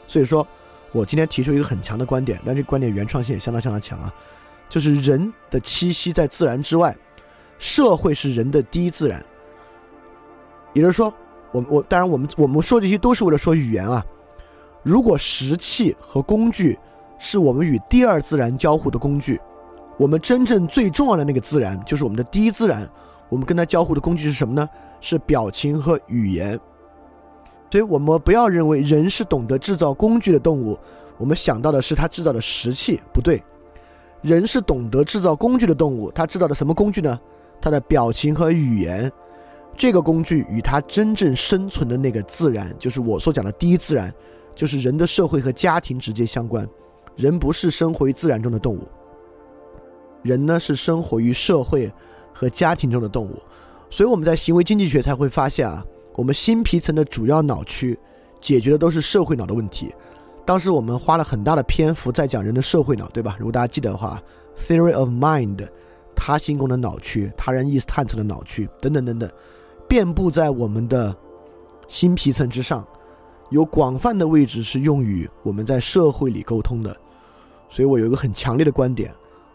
[0.08, 0.44] 所以说，
[0.92, 4.10] 我今天提出一个很强的观点，但这观点原创性也相当相当强啊，
[4.70, 6.96] 就是人的栖息在自然之外，
[7.58, 9.22] 社会是人的第一自然。
[10.72, 11.12] 也就是说，
[11.52, 14.04] 我我当然我们我们说这些都是为了说语言啊。
[14.82, 16.78] 如果石器和工具
[17.18, 19.40] 是我们与第二自然交互的工具，
[19.98, 22.88] 我们真正最重要的那个自然就是我们的第一自然。
[23.28, 24.68] 我们跟它交互的工具是什么呢？
[25.00, 26.58] 是表情和语言。
[27.70, 30.76] 所以我们不要认为人是懂得制造工具的动物，
[31.16, 33.42] 我们想到的是他制造的石器，不对。
[34.22, 37.18] 人是懂得制造工具的动物，他制造的什么工具呢？
[37.60, 39.12] 他的表情和语言。
[39.80, 44.12] 这个工具与它真正生存的那个自然，就是我所讲的第一自然，
[44.54, 46.68] 就是人的社会和家庭直接相关。
[47.16, 48.86] 人不是生活于自然中的动物，
[50.22, 51.90] 人呢是生活于社会
[52.34, 53.38] 和家庭中的动物。
[53.88, 57.98] 所以我们在行为经济学才会发现啊，我们新皮层的主要脑区
[58.38, 59.90] 解决的都是社会脑的问题。
[60.44, 63.34] 当时我们花了很大的篇幅在讲人的社会脑，对吧？
[63.38, 64.22] 如果大家记得的话
[64.58, 65.66] ，theory of mind，
[66.14, 69.30] 他心功能脑区、他人意识探测的脑区等等等等。
[69.90, 71.12] 遍布在我们的
[71.88, 72.86] 新皮层之上，
[73.48, 76.96] 有广泛的位置是用于我们在社会里沟通的，
[77.68, 79.12] 所以我有一个很强烈的观点：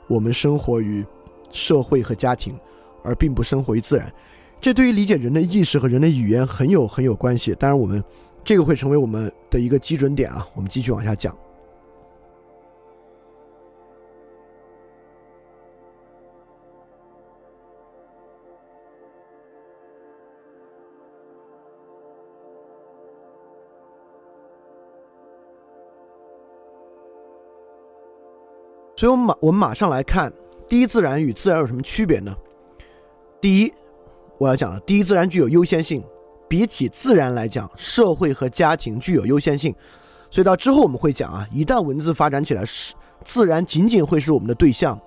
[0.10, 1.06] 我们生活于
[1.52, 2.54] 社会和家庭，
[3.02, 4.14] 而并不生活于自然。
[4.60, 7.56] 这对于理解人的意识和人的语言很有很有关系。
[7.56, 8.04] 当然，我们
[8.44, 10.46] 这个会成为我们的一个基准点啊。
[10.54, 11.34] 我们继续往下讲。
[28.98, 30.32] 所以，我们马我们马上来看，
[30.68, 32.34] 第一自然与自然有什么区别呢？
[33.42, 33.74] 第一，
[34.38, 36.02] 我要讲了，第一自然具有优先性，
[36.48, 39.76] 比起自然来讲，社会和家庭具有优先性。
[40.32, 44.98] 所以到之后我们会讲啊，一旦文字发展起来，是自然仅仅会是我们的对象，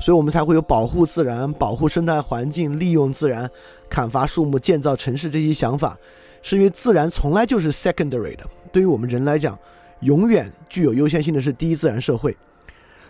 [0.00, 3.48] 所以我们才会有保护自然、保护生态环境、利用自然、
[3.88, 5.96] 砍伐树木、建造城市这些想法，
[6.42, 8.44] 是因为自然从来就是 secondary 的。
[8.72, 9.56] 对于我们人来讲，
[10.00, 12.36] 永远具有优先性的是第一自然社会。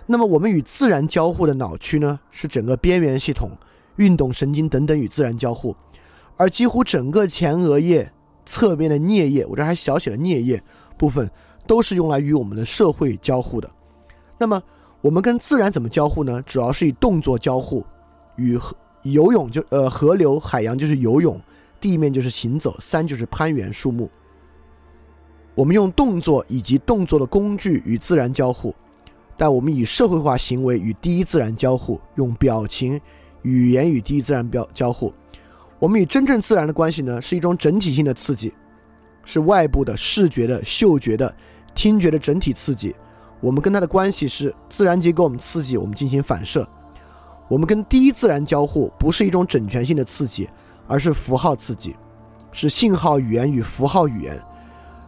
[0.08, 3.50] 那么我们与自然交互的脑区呢，是整个边缘系统、
[3.94, 5.76] 运动神经等等与自然交互，
[6.36, 8.12] 而几乎整个前额叶
[8.44, 10.60] 侧面的颞叶，我这还小写了颞叶
[10.96, 11.30] 部分。
[11.66, 13.70] 都是用来与我们的社会交互的。
[14.38, 14.62] 那么，
[15.02, 16.40] 我们跟自然怎么交互呢？
[16.46, 17.84] 主要是以动作交互，
[18.36, 21.38] 与河游泳就呃河流、海洋就是游泳，
[21.78, 24.10] 地面就是行走，山就是攀援、树木。
[25.54, 28.74] 我们用动作以及动作的工具与自然交互，
[29.38, 33.00] 但我们以社会化行为与第一自然交互，用表情、
[33.42, 35.14] 语言与第一自然标交互。
[35.78, 38.52] 我们与真正自然的关系呢，是一种整体性的刺激，
[39.24, 41.34] 是外部的视觉的、嗅觉的。
[41.74, 42.92] 听觉的整体刺激，
[43.40, 46.68] 我们跟它的关系是自然界给我们刺激，我们进行反射。
[47.46, 50.48] 我们跟第一自然交互，不是一种整全性的刺激，
[50.88, 51.94] 而是符号刺激，
[52.50, 54.36] 是信号语言与符号语言。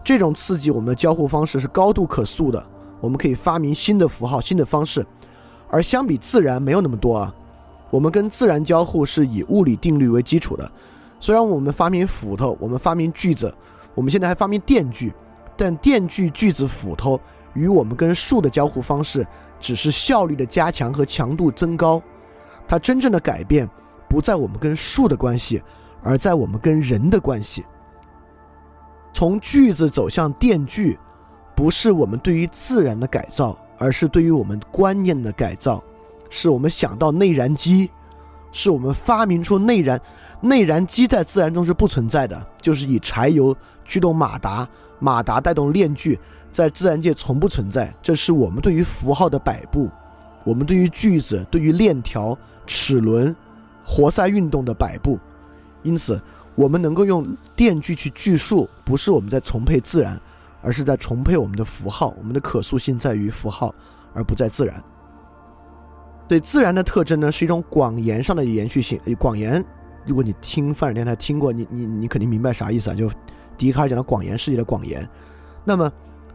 [0.04, 2.64] 这种刺激，我们的交互方式是高度可塑的，
[3.00, 5.04] 我们可以发明新的符号、新的方式。
[5.68, 7.34] 而相比自然，没有那么多啊。
[7.90, 10.70] 我们跟自然交互是以物理定律为基础的。
[11.18, 13.52] 虽然我们发明斧头，我们发明锯子，
[13.94, 15.12] 我们现在还发明电锯。
[15.56, 17.20] 但电锯、锯子、斧头
[17.52, 19.26] 与我们跟树的交互方式，
[19.58, 22.02] 只是效率的加强和强度增高。
[22.66, 23.68] 它真正的改变
[24.08, 25.62] 不在我们跟树的关系，
[26.02, 27.64] 而在我们跟人的关系。
[29.12, 30.98] 从锯子走向电锯，
[31.60, 35.84] 不是我们对于自然的改造，而是对于我们观念的改造。
[36.30, 37.90] 是我们想到内燃机，
[38.50, 40.00] 是我们发明出内燃。
[40.40, 44.66] 内燃机在自然中是不存在的，就是以柴油驱动马达。
[45.00, 46.18] 马达带动链锯，
[46.50, 47.94] 在自然界从不存在。
[48.00, 49.90] 这是我们对于符号的摆布，
[50.44, 52.34] 我们对于锯子、对于链条、
[52.66, 53.36] 齿轮、
[53.84, 55.18] 活塞运动的摆布。
[55.82, 56.18] 因此，
[56.54, 60.18] 我们能够用电锯去锯树，不是我们在重配自然，
[60.62, 62.14] 而是在重配我们的符号。
[62.18, 63.74] 我们的可塑性在于符号，
[64.14, 64.82] 而不在自然。
[66.28, 69.00] 对自然的特征呢，是一种广言上的延续性。
[69.18, 69.64] 广言，
[70.06, 72.94] 如果你听范尔电台听过，你你你肯定明白啥意思啊？
[72.94, 73.10] 就。
[73.58, 75.06] 笛卡尔讲的广言世界的广言，
[75.66, 75.92] 那么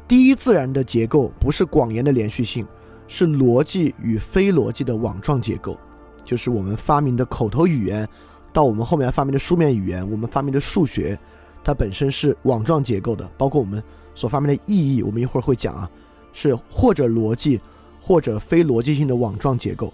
[0.08, 2.64] 第一自然的结构不是广言的连续性，
[3.08, 5.76] 是逻辑与非逻辑的网状结构，
[6.24, 8.08] 就是我们发明的口头语言，
[8.54, 11.18] 到我们后面发明的书面语言，我们发明的数学，
[11.64, 13.84] 它本身是网状结构的，包括我们
[14.16, 15.90] 所发明的意义，我们一会儿会讲啊，
[16.34, 17.60] 是或者逻辑
[18.02, 19.94] 或者非逻辑性的网状结构。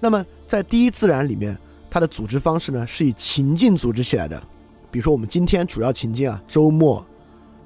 [0.00, 1.56] 那么在第一自然里面，
[1.90, 4.42] 它的组织方式呢，是以情境组织起来的。
[4.90, 7.06] 比如说，我们今天主要情境啊，周末、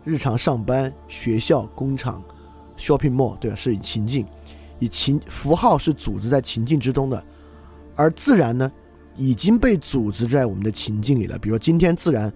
[0.02, 2.22] 日常上班、学校、工厂、
[2.76, 3.56] shopping mall，对吧？
[3.56, 4.26] 是以情境，
[4.78, 7.24] 以情符号是组织在情境之中的，
[7.94, 8.70] 而自然呢，
[9.16, 11.38] 已经被组织在我们的情境里了。
[11.38, 12.30] 比如说，今天自然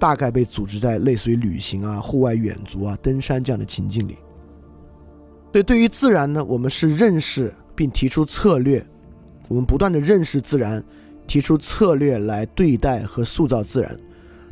[0.00, 4.16] 大概被组织在类似于旅行啊、户外远足啊、登山这样的情境里。
[5.52, 8.84] 所以，对于自然呢，我们是认识并提出策略，
[9.46, 10.82] 我们不断的认识自然，
[11.26, 13.94] 提出策略来对待和塑造自然。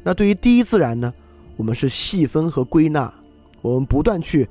[0.05, 1.13] 那对于第一自然呢，
[1.57, 3.13] 我们是细分和归纳，
[3.63, 4.49] 我们不断去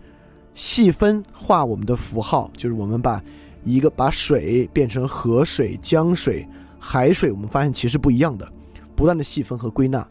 [0.56, 3.24] 细分化我们的符号，就是我们把
[3.64, 6.48] 一个把水变成河水、江水、
[6.80, 8.52] 海水，我们发现其实不一样的，
[8.96, 10.08] 不断的细分和归纳。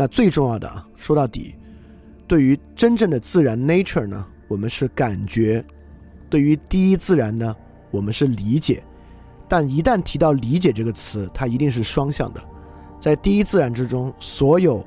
[0.00, 1.54] 那最重要的，说到底，
[2.26, 5.62] 对于真正的自然 nature 呢，我们是感觉；
[6.30, 7.54] 对于第一自然呢，
[7.90, 8.82] 我们是理解。
[9.46, 12.42] 但一旦提到理解这个词，它一定是双向的。
[12.98, 14.82] 在第一自然之中，所有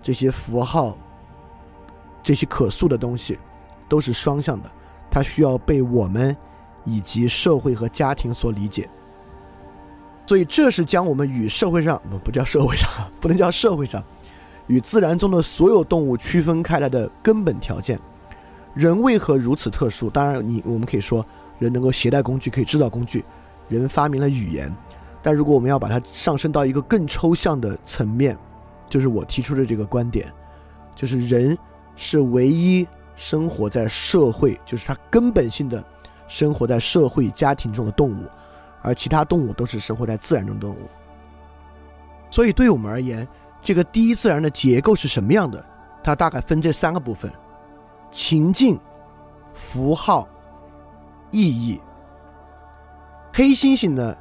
[0.00, 0.96] 这些符号、
[2.22, 3.38] 这些可塑的东西，
[3.86, 4.70] 都是双向的。
[5.10, 6.34] 它需要被我们
[6.86, 8.88] 以及社会和家庭所理解。
[10.26, 12.88] 所以，这是将我们与社会上不不叫社会上，
[13.20, 14.02] 不能叫社会上，
[14.68, 17.98] 与自然中的所有动物区分开来的根本条件。
[18.74, 20.08] 人为何如此特殊？
[20.08, 21.26] 当然，你我们可以说，
[21.58, 23.24] 人能够携带工具，可以制造工具，
[23.68, 24.72] 人发明了语言。
[25.20, 28.38] 但如果我们要把它上升到一个更抽象的层面，
[28.88, 30.32] 就是我提出的这个观点，
[30.94, 31.58] 就是人
[31.96, 35.82] 是唯一生活在社会，就是它根本性的
[36.28, 38.26] 生活在社会家庭中的动物，
[38.80, 40.88] 而其他动物都是生活在自然中的动物。
[42.30, 43.26] 所以，对我们而言，
[43.68, 45.62] 这个第一自然的结构是什么样的？
[46.02, 47.30] 它大概分这三个部分：
[48.10, 48.80] 情境、
[49.52, 50.26] 符号、
[51.30, 51.78] 意义。
[53.30, 54.16] 黑猩猩呢？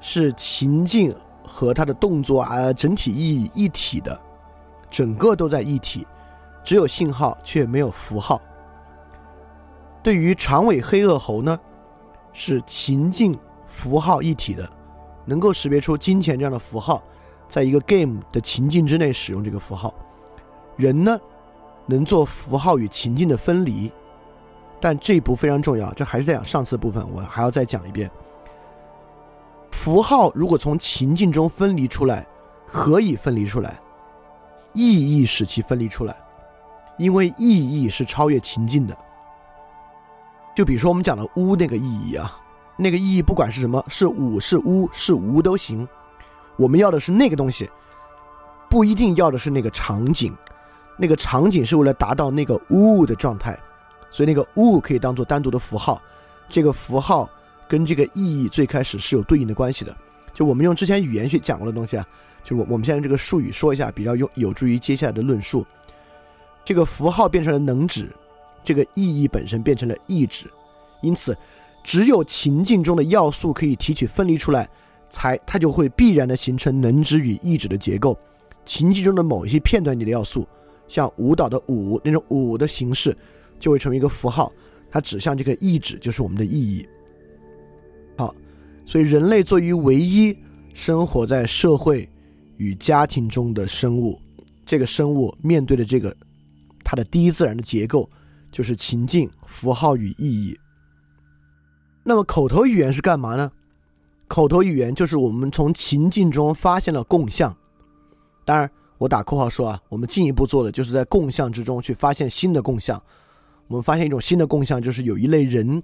[0.00, 1.12] 是情境
[1.44, 4.16] 和它的动作啊整体意义一体的，
[4.88, 6.06] 整个都在一体，
[6.62, 8.40] 只有信号却没有符号。
[10.00, 11.58] 对于长尾黑颚猴呢，
[12.32, 13.36] 是情境
[13.66, 14.70] 符号一体的，
[15.24, 17.02] 能够识别出金钱这样的符号，
[17.52, 19.92] 在一个 game 的情境之内使用这个符号。
[20.74, 21.20] 人呢，
[21.84, 23.92] 能做符号与情境的分离，
[24.80, 28.10] 但这一步非常重要，这还是在讲上次部分，我还要再讲一遍。
[29.70, 32.26] 符号如果从情境中分离出来，
[32.66, 33.78] 何以分离出来？
[34.72, 36.16] 意义使其分离出来，
[36.96, 38.96] 因为意义是超越情境的。
[40.56, 42.34] 就比如说我们讲的“屋”那个意义啊，
[42.78, 45.86] 那个意义不管是什么，是五是屋是无都行，
[46.56, 47.68] 我们要的是那个东西，
[48.68, 50.34] 不一定要的是那个场景，
[50.96, 53.58] 那个场景是为了达到那个物的状态，
[54.10, 56.00] 所以那个物可以当做单独的符号，
[56.48, 57.28] 这个符号
[57.68, 59.96] 跟这个意义最开始是有对应的关系的。
[60.34, 62.06] 就我们用之前语言学讲过的东西啊，
[62.44, 65.66] 就我我们现在用这个术语说一下，比较有有助于接下来的论述。
[66.64, 68.08] 这个符号变成了能指。
[68.64, 70.46] 这个意义本身变成了意志，
[71.00, 71.36] 因此，
[71.82, 74.68] 只有情境中的要素可以提取分离出来，
[75.12, 78.18] 才它就会必然的形成能指与意指的结构。
[78.64, 80.44] 情境中的某一些片段里的要素，
[80.88, 83.16] 像舞蹈的舞那种舞的形式，
[83.60, 84.52] 就会成为一个符号，
[84.90, 86.84] 它指向这个意指，就是我们的意义。
[88.16, 88.34] 好，
[88.84, 90.36] 所以人类作为唯一
[90.74, 92.08] 生活在社会
[92.56, 94.20] 与家庭中的生物，
[94.66, 96.12] 这个生物面对的这个
[96.82, 98.10] 它的第一自然的结构。
[98.52, 100.54] 就是情境、符号与意义。
[102.04, 103.50] 那么口头语言是干嘛呢？
[104.32, 107.54] 口头语言就是我们从情境中发现了共相。
[108.46, 112.98] 当然，我打括号说啊，我们进一步做的就是在共相之中去发现新的共相。
[113.66, 115.82] 我们发现一种新的共相，就是有一类人，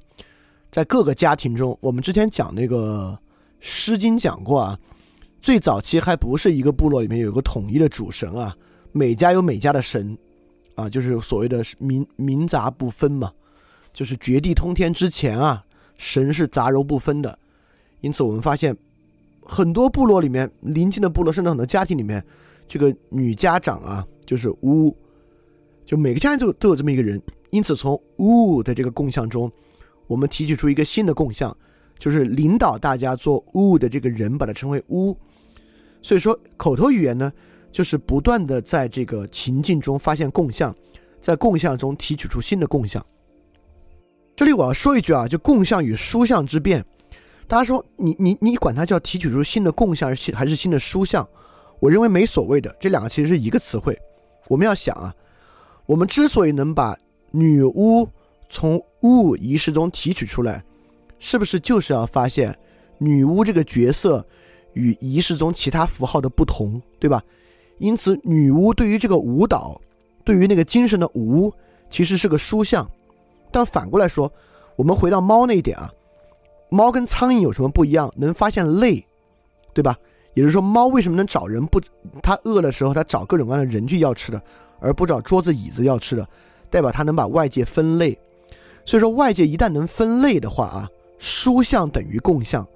[0.71, 3.19] 在各个家庭中，我们之前讲那个
[3.61, 4.79] 《诗经》讲过啊，
[5.43, 8.57] 最早期还不是一个部落里面有个统一的主神啊，
[8.93, 10.17] 每家有每家的神。
[10.75, 13.31] 啊，就是所谓的民民杂不分嘛，
[13.93, 15.63] 就是绝地通天之前啊，
[15.99, 17.39] 神是杂糅不分的。
[18.01, 18.77] 因此，我们发现
[19.43, 22.25] 很多部落里面，邻近的部落，甚至很多家庭里面，
[22.67, 24.97] 这个女家长啊，就是巫，
[25.85, 27.21] 就每个家庭都都有这么一个人。
[27.51, 29.51] 因此，从巫的这个共相中，
[30.07, 31.57] 我们提取出一个新的共相，
[31.99, 35.17] 就是领导大家做巫的这个人，把它称为巫。
[36.03, 37.33] 所以说，口头语言呢。
[37.71, 40.75] 就是不断的在这个情境中发现共相，
[41.21, 43.05] 在共相中提取出新的共相。
[44.35, 46.83] 这里我要说一句啊，就共相与书相之变，
[47.49, 51.27] 大家说你你你管它叫提取出新的共相，还是还是新的书相？
[51.81, 53.99] 我认为没所谓的，这两个其实是一个词汇。
[54.49, 55.15] 我们要想啊，
[55.87, 56.95] 我们之所以能把
[57.31, 58.07] 女巫
[58.51, 60.63] 从巫仪式中提取出来，
[61.19, 62.55] 是不是就是要发现
[62.99, 64.27] 女巫这个角色
[64.75, 67.23] 与仪式中其他符号的不同，对吧？
[67.79, 69.81] 因此，女巫对于这个舞蹈，
[70.23, 71.51] 对于那个精神的舞，
[71.89, 72.87] 其实是个书像。
[73.51, 74.31] 但反过来说，
[74.77, 75.91] 我们回到猫那一点啊，
[76.71, 78.13] 猫跟苍蝇有什么不一样？
[78.17, 79.07] 能发现类，
[79.73, 79.97] 对吧？
[80.35, 81.81] 也就是说，猫为什么能找人不？
[82.23, 84.41] 它饿的时候，它找各种各样的人去要吃的，
[84.81, 86.29] 而不找桌子椅子要吃的，
[86.71, 88.19] 代表它能把外界分类。
[88.85, 90.89] 所以说，外界一旦能分类的话啊，
[91.19, 92.67] 书像等于共相。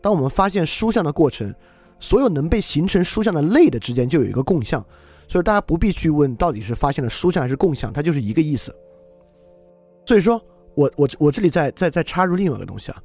[0.00, 1.54] 当我们发现书像的过程。
[1.98, 4.84] 所有能被形成书像的类的之间就有一个共相，
[5.26, 8.70] 所以大家不必去问到底是发现了书像还是共相，它就是一个意思。
[10.04, 10.38] 所以说
[10.74, 13.02] 我我我这里再再再插入另外一个东西啊，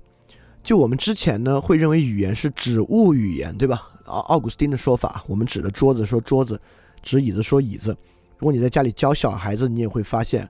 [0.64, 3.88] 就我们之前呢会认为语言是指物语言，对吧？
[4.05, 6.59] 奥奥古斯丁的说法，我们指的桌子说桌子，
[7.01, 7.95] 指椅子说椅子。
[8.38, 10.47] 如果你在家里教小孩子，你也会发现，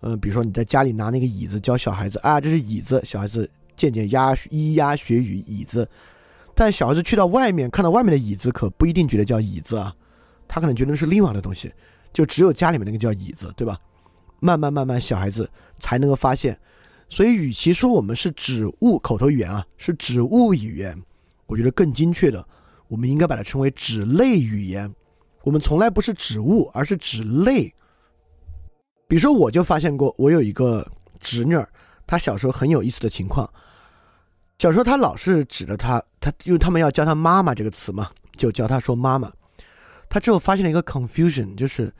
[0.00, 5.88] 呃，比如说你在家里拿那个椅子教小孩子啊，这是椅子，小孩子渐渐压咿呀学语椅子。
[6.54, 9.94] 但小孩子去到外面，看到外面的椅子，可不一定觉得叫椅子啊，
[10.46, 11.72] 他可能觉得是另外的东西，
[12.12, 13.78] 就只有家里面那个叫椅子，对吧？
[14.40, 16.58] 慢慢慢慢，小孩子才能够发现。
[17.10, 20.96] 所以，与其说我们是指物口头语言啊，是指物语言，
[21.46, 22.42] 我觉得更精确的，
[22.86, 24.90] 我们应该把它称为指类语言。
[25.42, 27.64] 我们从来不是指物，而是指类。
[29.08, 30.88] 比如说，我就发现过，我有一个
[31.18, 31.68] 侄女儿，
[32.06, 33.52] 她小时候很有意思的情况。
[34.58, 39.28] 小时候，她老是指着她，她因为他们要教她“妈妈”这个词嘛，就教她说“妈妈”。
[40.08, 41.92] 他之后发现了一个 confusion，就是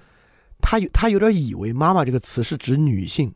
[0.60, 3.32] 他有他有点以为“妈妈”这个词是指女性，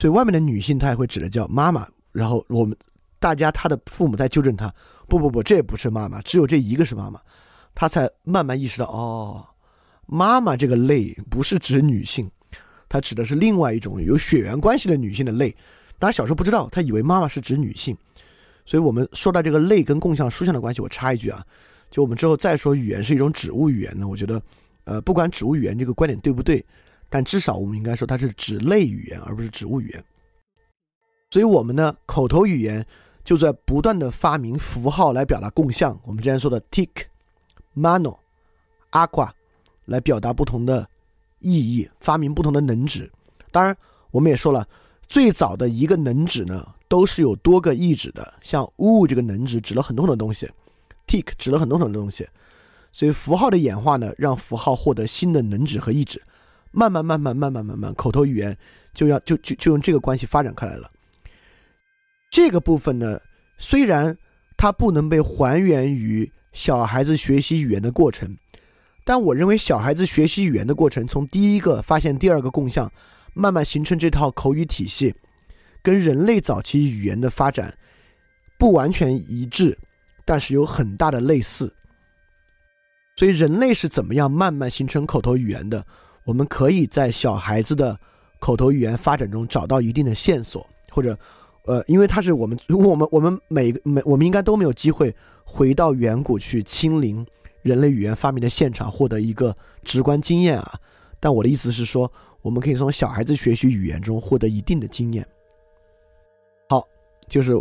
[0.00, 1.86] 所以外面的女性他也会指着叫“妈妈”。
[2.10, 2.76] 然后我们
[3.20, 4.72] 大家他的父母在纠正他
[5.06, 7.20] ：“不不不，这也不是妈妈，只有这一个是妈妈。”
[7.72, 9.46] 他才慢慢意识到：“哦，
[10.06, 12.28] 妈妈这个类不是指女性，
[12.88, 15.54] 它指的是另外一种有血缘关系的女性的类。”
[16.00, 17.94] 当然，小时候不知道，他以为妈妈是指女性，
[18.64, 21.44] 所以我们说到这个类跟共相、书相的关系，我插一句啊，
[21.90, 24.42] 就我们之后再说语言是一种指物语言呢，我觉得，
[24.84, 26.64] 呃，不管指物语言这个观点对不对，
[27.10, 30.04] 但至少我们应该说它是指类语言，而不是指物语言。
[31.30, 32.86] 所以我们呢，口头语言
[33.22, 36.00] 就在不断的发明符号来表达共相。
[36.04, 36.88] 我们之前说的 tick、
[37.76, 38.16] mano、
[38.92, 39.28] aqua
[39.84, 40.88] 来表达不同的
[41.40, 43.10] 意义，发明不同的能指。
[43.50, 43.76] 当然，
[44.10, 44.66] 我们也说了，
[45.06, 46.74] 最早的一个能指呢。
[46.90, 50.50] 都是有多个意指的，像 “u” 这个能指指了很多很多东西
[51.06, 52.28] ，tick 指了很多很多东西，
[52.90, 56.20] 所以符号的演化呢，让符号获得新的能指和意指，
[56.70, 58.56] 慢慢慢慢慢慢慢慢，口头语言
[58.94, 60.90] 就要就就就用这个关系发展开来了。
[62.30, 63.20] 这个部分呢，
[63.58, 64.16] 虽然
[64.56, 68.36] 它不能被还原于小孩子学习语言的过程，
[69.04, 72.90] 但我认为小孩子学习语言的过程，从第一个发现第二个共相，
[73.34, 75.14] 慢慢形成这套口语体系。
[75.82, 77.74] 跟人类早期语言的发展
[78.58, 79.78] 不完全一致，
[80.26, 81.74] 但是有很大的类似。
[83.16, 85.84] 所以人类是怎么样慢慢形成口头语言的？
[86.24, 87.98] 我们可以在小孩子的
[88.38, 91.18] 口头语言发展中找到一定的线索，或者，
[91.64, 95.14] 呃，因为它是我们，如 果我们我们每个每我们应该都没有机会
[95.44, 97.26] 回到远古去亲临
[97.62, 100.78] 人类语言发明的现场，获得一个直观经验啊。
[101.18, 102.10] 但我的意思是说，
[102.42, 105.26] 我们可以从小孩子学习语言中获得一定的经验。
[106.68, 106.86] 好
[107.28, 107.52] 就是，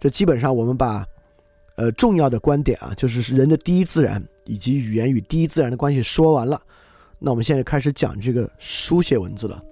[0.00, 1.06] 这基本上我们把，
[1.76, 6.60] 呃，重要的观点啊，就是人的第一自然以及语言与第一自然的关系说完了。
[7.18, 9.62] 那我们现在开始讲这个书写文字了。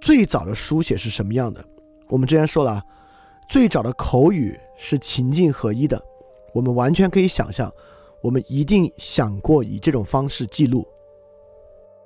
[0.00, 1.64] 最早的书写是什么样的？
[2.08, 2.82] 我们之前说了，
[3.48, 6.00] 最早的口语是情境合一的。
[6.52, 7.72] 我们完全可以想象，
[8.20, 10.86] 我们一定想过以这种方式记录。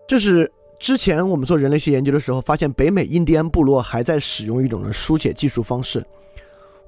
[0.07, 0.51] 这是。
[0.81, 6.01] 之前我们做人类学研究的时候，发现北美印第安部落还在使用一种的书写技术方式。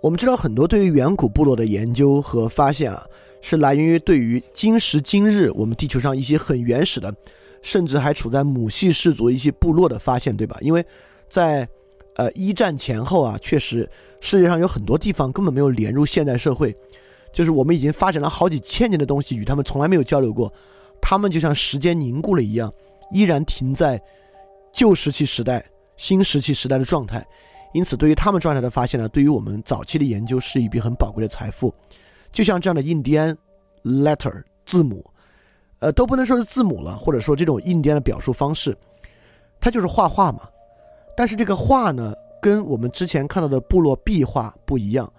[0.00, 3.04] 我们知道很多对于远古部落的研究和发现啊，
[3.40, 7.14] 是来源于对于今时今日我们地球上一些很原始的，
[7.62, 10.56] 甚至还处在母系氏族一些部落的发现，对吧？
[10.60, 10.84] 因为
[11.28, 11.68] 在
[12.16, 13.88] 呃一战前后啊，确实
[14.20, 16.76] 世界上有很多地方根本没有连入现代社会，
[17.32, 20.52] 就是我们已经发展了好几千年的东西与他们从来没有交流过，
[21.00, 22.72] 他们就像时间凝固了一样。
[23.12, 24.00] 依然停在
[24.72, 25.64] 旧石器时代、
[25.96, 27.26] 新石器时代的状态，
[27.74, 31.74] 因此对于他们状态的发现呢，对于我们早期的研究是一笔很宝贵的财富。
[32.32, 33.36] 就像这样的印第安
[33.84, 35.04] letter 字母，
[35.80, 38.76] 呃，都不能说是字母了，或者说这种印第安的表述方式，
[39.60, 40.48] 它就是画画嘛。
[41.16, 45.12] 但是这个画呢，跟我们之前看到的部落壁画不一样，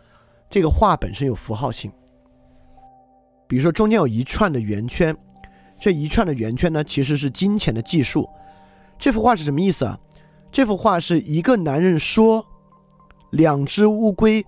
[0.50, 1.92] 这个画本身有符号性，
[3.48, 5.16] 比如说中间有一串的圆圈。
[5.80, 8.30] 这一串的圆圈呢，其实是金钱的计数。
[9.00, 9.98] 这幅画是什么意思啊？
[10.52, 12.46] 这幅画是一个男人说，
[13.32, 14.46] 两只乌龟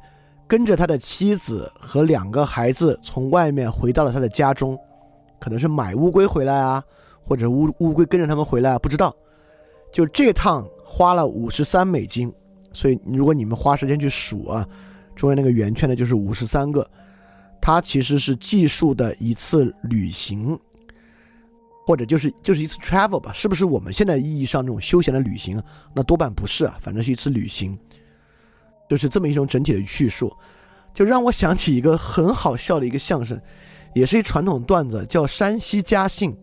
[0.48, 4.78] 跟着他的妻子和两个孩子从外面回到了他的家中，
[5.39, 6.84] 可能是买乌龟回来啊，
[7.24, 9.16] 或者乌乌龟跟着他们回来啊，不知道。
[9.91, 12.32] 就这趟花了五十三美金，
[12.72, 14.68] 所以如果你们花时间去数啊，
[15.16, 16.88] 中间那个圆圈呢就是五十三个，
[17.62, 20.60] 它其实是计数的一次旅行。
[21.86, 25.62] 或者就是就是一次 travel 吧，是不是我们现在意义上这种休闲的旅行？
[25.94, 27.78] 那多半不是啊，反正是一次旅行，
[28.94, 30.32] 就是这么一种整体的叙述，
[30.94, 33.41] 就让我想起一个很好笑的一个相声，
[33.96, 36.38] 也是一传统段子，叫山西家信。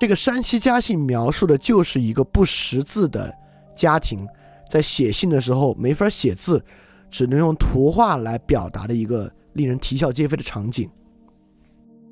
[0.00, 3.32] 这个山西家信描述的就是一个不识字的
[3.76, 4.26] 家庭，
[4.68, 6.60] 在写信的时候没法写字，
[7.08, 10.90] 只能用图画来表达的一个令人啼笑皆非的场景。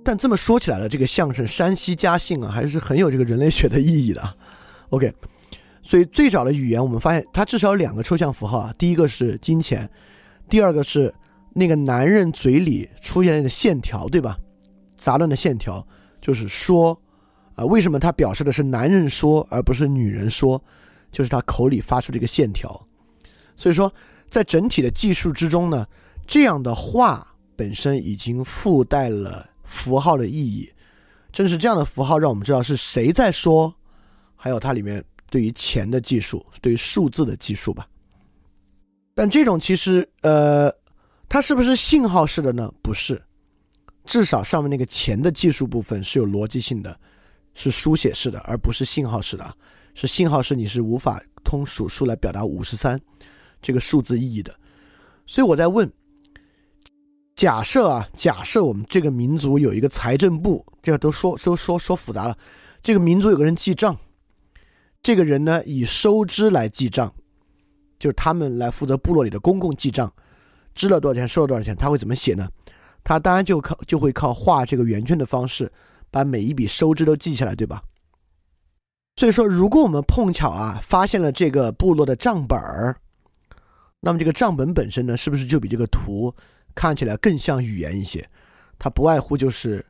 [0.04, 4.36] 但这么说起来了，这个相声山西家信啊，还是很有这个人类学的意义的。
[4.90, 5.12] OK，
[5.86, 8.74] 所以最早的语言，我们发现它至少有两个抽象符号啊。
[8.76, 9.88] 第一个是金钱，
[10.48, 11.14] 第二个是
[11.54, 14.36] 那个男人嘴里出现的线条，对吧？
[14.96, 15.86] 杂乱的线条
[16.20, 17.00] 就是说，
[17.54, 20.60] 啊，为什么它表示的是男人说而不是女人说？
[21.12, 22.68] 就是他口里发出这个线条。
[23.56, 23.90] 所以说，
[24.28, 25.86] 在整体的技术之中呢，
[26.26, 29.48] 这样的话本身已经附带了。
[29.68, 30.70] 符号的意义，
[31.32, 33.74] 正是这样的符号让我们知道是谁在说，
[34.36, 37.86] 还有它里面对于钱的技术，对于数字的技术吧。
[39.14, 40.72] 但这种其实，呃，
[41.28, 42.72] 它是不是信号式的呢？
[42.82, 43.22] 不是，
[44.04, 46.98] 至少上面那个钱的技术部分是有逻辑性的，
[47.54, 49.56] 是书写式的，而不是信号式的。
[49.94, 53.00] 是信号式，你是无法通数数来表达五十三
[53.62, 54.54] 这个数字意义的。
[55.26, 55.90] 所以我在问。
[57.34, 62.38] 假设啊，假设我们这个民族有一个财政部，这个都说都说说复杂了。
[62.80, 63.94] 这个民族有个人记账，
[65.06, 67.14] 这个人呢以收支来记账，
[67.96, 70.12] 就是他们来负责部落里的公共记账。
[70.74, 72.48] 支了多少钱，收了多少钱，他会怎么写呢？
[73.04, 75.70] 他当然就靠就会靠画这个圆圈的方式，
[76.10, 77.84] 把每一笔收支都记下来，对吧？
[79.14, 82.96] 所以说，如果我们碰巧啊发现了这个部落的账本儿，
[84.00, 86.34] 那么这个账本本身呢，是不是就比这个图
[86.74, 88.28] 看起来更像语言一些？
[88.76, 89.86] 它不外乎就是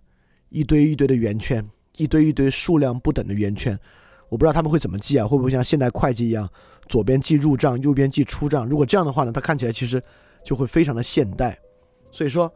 [0.51, 3.81] 一堆一堆的圆圈，一堆一堆数量不等的圆圈。
[4.29, 5.27] 我不知道他们会怎么记啊？
[5.27, 6.49] 会不会像现代会计一样，
[6.89, 8.67] 左边记入账，右边记出账？
[8.67, 10.03] 如果这样的话呢，它看起来其实
[10.45, 11.59] 就会非常的现代。
[12.11, 12.53] 所以说，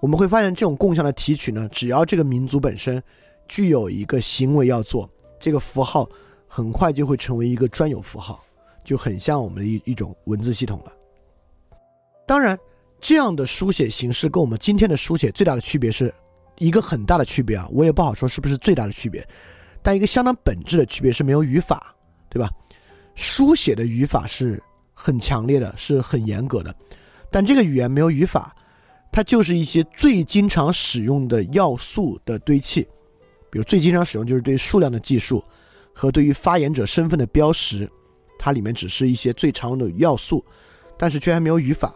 [0.00, 3.02] 我们会发现这种共享的提取呢，只要这个民族本身
[3.46, 5.08] 具有一个行为要做。
[5.38, 6.08] 这个符号
[6.46, 8.44] 很快就会成为一个专有符号，
[8.84, 10.92] 就很像我们的一一种文字系统了。
[12.26, 12.56] 当然，
[13.00, 16.14] 这样的书写形式跟我们今天的书写最大的区别是
[16.58, 19.26] 一个很大的区别啊，我也不好说是不是最大的区别，
[19.82, 21.94] 但一个相当本质的区别是没有语法，
[22.30, 22.48] 对吧？
[23.14, 24.62] 书写的语法是
[24.94, 26.74] 很强烈的，是很严格的，
[27.30, 28.54] 但这个语言没有语法，
[29.10, 32.86] 它就是一些最经常使用的要素的堆砌。
[33.50, 35.44] 比如最经常使用就是对数量的计数，
[35.92, 37.90] 和对于发言者身份的标识，
[38.38, 40.42] 它里面只是一些最常用的要素，
[40.96, 41.94] 但是却还没有语法。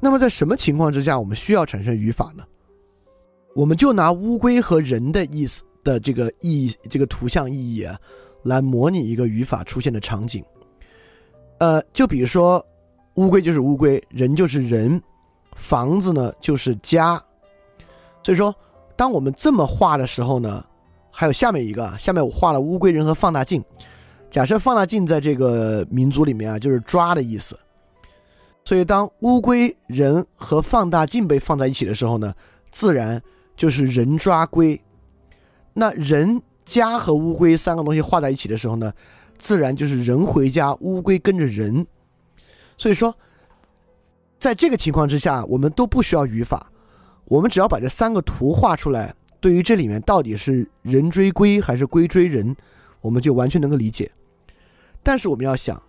[0.00, 2.42] 那么在什么情况之下我们需要产生语法呢？
[3.54, 7.98] 我们就拿乌龟和人的意思的这个意这个图像意义啊，
[8.42, 10.44] 来模拟一个语法出现的场景。
[11.58, 12.64] 呃，就比如说
[13.14, 15.00] 乌龟就是乌龟，人就是人，
[15.54, 17.22] 房子呢就是家，
[18.22, 18.54] 所以说。
[18.94, 20.64] 当我们这么画的时候呢，
[21.10, 23.64] 还有下面一个，下面我画了乌龟人和放大镜。
[24.30, 27.58] 假设放大镜在这个民族里面啊，就是抓的意思。
[28.64, 32.32] 所以当乌龟人和放大镜被放在一起的时候呢，
[32.70, 33.20] 自然
[33.56, 34.80] 就是人抓龟。
[35.74, 38.92] 那人家和乌龟三个东西画在一起的时候呢，
[39.38, 41.86] 自然就是人回家，乌龟跟着人。
[42.78, 43.14] 所以说，
[44.38, 46.70] 在这个情况之下，我们都不需要语法。
[47.26, 52.54] 我们只要把这三个图画出来，对于这里面到底是人追龟还是龟追人，
[53.00, 54.10] 我们就完全能够理解。
[55.02, 55.80] 但是我们要想，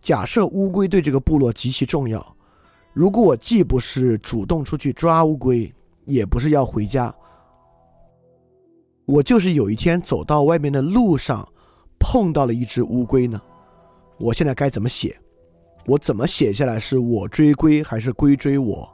[0.00, 2.36] 假设乌龟对这个部落极其重要，
[2.92, 5.72] 如果我既不是主动出去抓乌龟，
[6.04, 7.14] 也不是要回家，
[9.06, 11.46] 我就是有一天走到外面的路上
[11.98, 13.40] 碰到了一只乌龟呢，
[14.18, 15.18] 我现在该怎么写？
[15.86, 16.78] 我怎么写下来？
[16.78, 18.88] 是我追龟还是龟追我？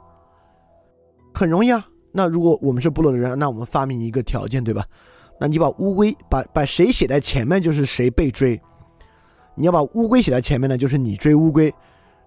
[1.33, 4.83] 很容易啊，那如果我们是部落的人，那我们发明一个条件，对吧？
[5.39, 8.59] 那你把乌龟把把谁写在前面，就是谁被追；
[9.55, 11.71] 你要把乌龟写在前面呢，就是你追乌龟；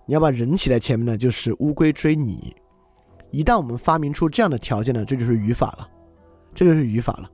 [0.07, 2.55] 你要把人写在前面呢，就是乌龟追你。
[3.33, 5.89] 一旦我们发明出这样的条件呢，这就是语法了，
[6.55, 7.28] 这就是语法了。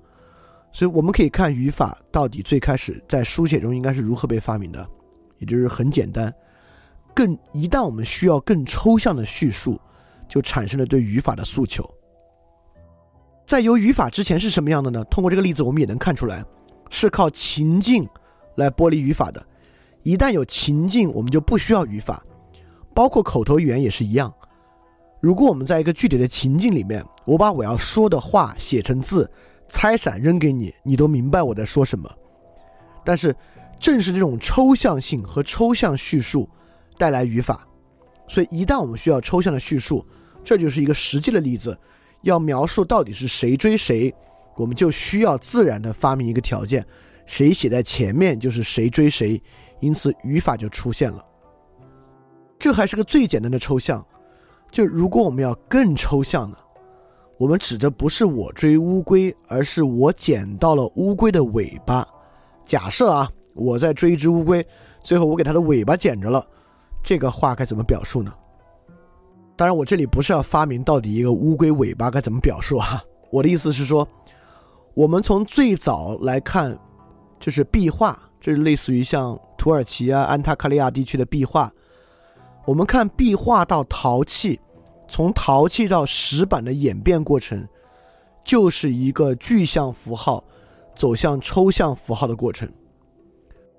[0.73, 4.89] 所以我们可以看语法到底最开始在书写中应该是如何被发明的，
[5.39, 6.33] 也就是很简单。
[7.15, 9.79] 更一旦我们需要更抽象的叙述。
[10.29, 11.83] 就产生了对语法的诉求。
[13.47, 15.03] 在有语法之前是什么样的呢？
[15.05, 16.45] 通过这个例子，我们也能看出来，
[16.91, 18.07] 是靠情境
[18.57, 19.43] 来剥离语法的。
[20.03, 22.23] 一旦有情境，我们就不需要语法，
[22.95, 24.31] 包括口头语言也是一样。
[25.19, 29.31] 如果我们在一个具体的情境里面，我把我要说的话写成字，
[29.69, 32.11] 猜闪扔给你，你都明白我在说什么。
[33.05, 33.35] 但是，
[33.79, 36.49] 正是这种抽象性和抽象叙述
[36.97, 37.67] 带来语法。
[38.27, 40.05] 所以，一旦我们需要抽象的叙述，
[40.45, 41.79] 这就是一个实际的例子，
[42.23, 44.15] 要描述到底是谁追谁，
[44.57, 46.85] 我们就需要自然的发明一个条件，
[47.25, 49.41] 谁写在前面就是谁追谁，
[49.81, 51.25] 因此语法就出现了。
[52.59, 54.05] 这还是个最简单的抽象，
[54.71, 56.57] 就如果我们要更抽象呢，
[57.39, 62.07] 我们指着不是我追乌龟，而是我捡到了乌龟的尾巴。
[62.65, 64.67] 假设啊，我在追一只乌龟，
[65.05, 66.45] 最后我给它的尾巴捡着了，
[67.01, 68.33] 这个话该怎么表述呢？
[69.57, 73.01] 当然，我这里不是要发明到底一个乌龟尾巴该怎么表述啊。
[73.31, 74.07] 我的意思是说，
[74.95, 76.77] 我们从最早来看，
[77.39, 81.71] 就是壁画，这是类似于像土耳其啊、安塔卡利亚地区的壁画。
[82.67, 84.61] 我们看壁画到陶器，
[85.09, 87.67] 从陶器到石板的演变过程，
[88.45, 90.45] 就是一个具象符号
[90.95, 92.71] 走向抽象符号的过程。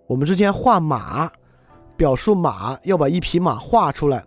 [0.08, 1.32] 我们之前画马，
[1.96, 4.26] 表述马要把一匹马画出来。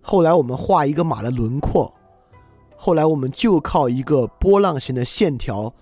[0.00, 1.92] 后来我们画一个马的轮廓，
[2.76, 5.72] 后来我们就靠一个波浪形的线条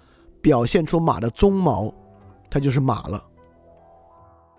[0.41, 1.93] 表现出马的鬃毛，
[2.51, 3.25] 它就是马了。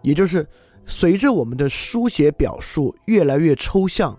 [0.02, 0.46] 也就是
[0.86, 4.18] 随着我们的书写表述越来越抽象，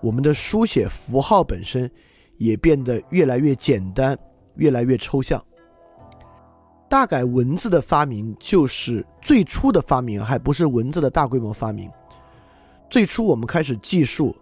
[0.00, 1.90] 我们的书写符号本身
[2.36, 4.18] 也变得越来越简单，
[4.56, 5.42] 越来越抽象。
[6.88, 11.90] 大概文字的发明就是最初的发明，还不是文字的大规模发明。
[12.88, 14.36] 最初我们开始记数。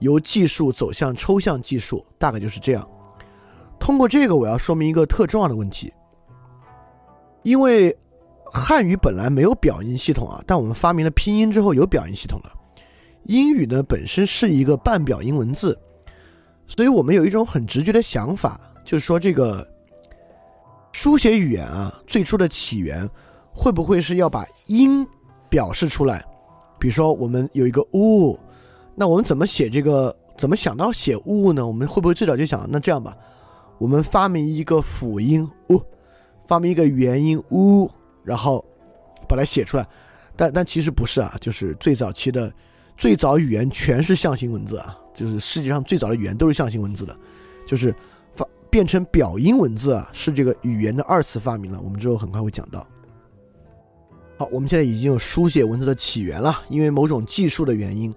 [0.00, 2.86] 由技术走向抽象技术，大概就是这样。
[3.80, 5.90] 通过这个，我要说明一个特重要的问题，
[7.42, 7.96] 因为
[8.44, 12.52] 汉语本来没有表音系统啊，但我们发明了拼音之后有表音系统了。
[13.26, 15.78] 英语呢本身是一个半表音文字，
[16.66, 19.66] 所以我们有一种很直觉的想法，就是说这个
[20.92, 23.08] 书写语言啊，最初的起源
[23.52, 25.06] 会不会是要把音
[25.48, 26.24] 表示出来？
[26.78, 28.38] 比如说我们有一个呜，
[28.94, 30.14] 那我们怎么写这个？
[30.36, 31.66] 怎么想到写呜呢？
[31.66, 33.16] 我们会不会最早就想，那这样吧，
[33.78, 35.82] 我们发明一个辅音呜，
[36.46, 37.90] 发明一个元音呜，
[38.22, 38.62] 然后
[39.26, 39.88] 把它写出来？
[40.36, 42.52] 但但其实不是啊，就是最早期的。
[42.96, 47.16] 最早语言全是象形文字啊，就是世界上最早的语言都是象形文字的，
[47.66, 47.94] 就是
[48.34, 51.80] 发变成表音文字啊，是这个语言的二次发明了。
[51.80, 52.86] 我们之后很快会讲到。
[54.38, 58.14] 好，我们现在已经有书写文字的起源了，因为某种技术的原因，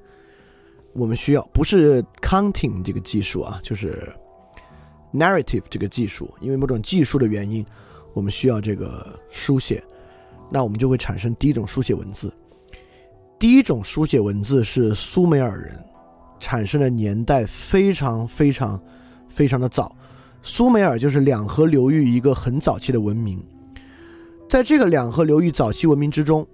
[0.93, 4.13] 我们需要不是 counting 这个技术啊，就是
[5.13, 7.65] narrative 这个技术，因为某种技术的原因，
[8.13, 9.83] 我们需要这个书写，
[10.49, 12.33] 那我们就会产生第一种书写文字。
[13.39, 15.81] 第一种书写文字是苏美尔人
[16.41, 18.77] 产生的年代非常非常
[19.29, 19.95] 非常的早，
[20.43, 23.41] 苏美尔就是两河流域一个很早期的文明，
[24.49, 26.45] 在这个两河流域早期文明之中，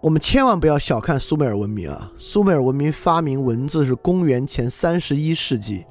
[0.00, 2.08] 我们千万不要小看苏美尔文明啊！
[2.16, 5.84] 苏美尔文明发明文字是公元前三十一世纪，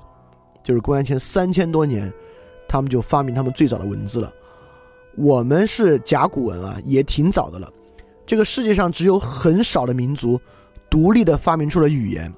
[0.63, 2.09] 就是公元前三千多年，
[2.70, 4.32] 他们就发明他们最早的文字了。
[5.18, 7.70] 我们是甲骨文啊，也挺早的了。
[8.28, 10.39] 这个世界上只有很少的民族
[10.89, 12.32] 独立的发明出了语言，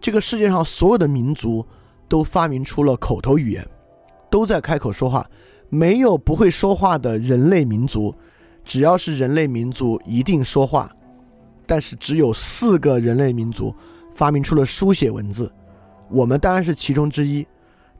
[0.00, 1.66] 这个世界上所有的民族
[2.08, 3.68] 都发明出了口头语言，
[4.30, 5.28] 都在开口说话，
[5.68, 8.14] 没有不会说话的人类民族，
[8.64, 10.88] 只要是人类民族一定说话，
[11.66, 13.74] 但是只有四个人类民族
[14.14, 15.52] 发明出了书写文字，
[16.08, 17.44] 我们当然是其中之一，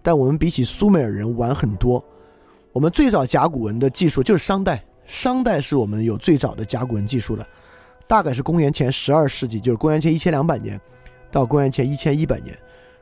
[0.00, 2.04] 但我们比起苏美尔人晚很多，
[2.72, 4.80] 我们最早甲骨文的技术就是商代。
[5.10, 7.44] 商代是我们有最早的甲骨文技术的，
[8.06, 10.80] 大概是公元前十二世纪，就是公元前一千两百年
[11.32, 12.56] 到公元前一千一百年。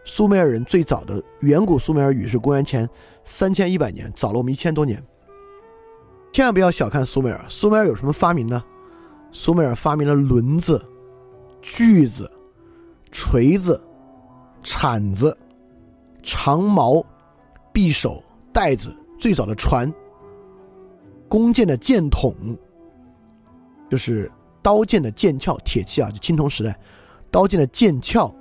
[0.06, 2.88] 苏美尔人最早的远古苏美尔语是公元前
[3.24, 5.04] 三千一百年，早了我们一千多年。
[6.32, 8.64] 千万不要小看苏美尔，苏美尔有什么发明呢？
[9.30, 10.82] 苏美尔发明了轮子、
[11.60, 12.30] 锯子、
[13.12, 13.78] 锤子、
[14.62, 15.36] 铲子、
[16.22, 17.04] 长矛、
[17.70, 19.92] 匕首、袋子，最早的船。
[21.28, 22.34] 弓箭的箭筒，
[23.90, 24.30] 就是
[24.62, 26.78] 刀剑的剑鞘，铁器啊，就青铜时代，
[27.30, 28.34] 刀剑的剑鞘，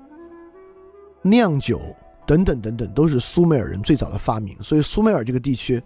[1.21, 1.79] 酿酒
[2.25, 4.57] 等等等等，都是苏美尔人最早的发明。
[4.63, 5.81] 所以苏美尔这个地区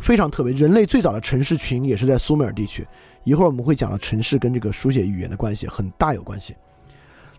[0.00, 2.86] 非常特别，人类最早的城市群也是在苏美尔地区。
[3.24, 6.56] 一会儿我们会讲到城市跟这个书写语言的关系很大有关系。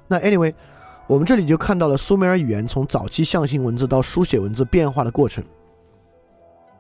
[0.08, 0.54] 那 anyway，
[1.08, 5.44] 我们这里就看到了苏美尔语言从早期象形文字到书写文字变化的过程。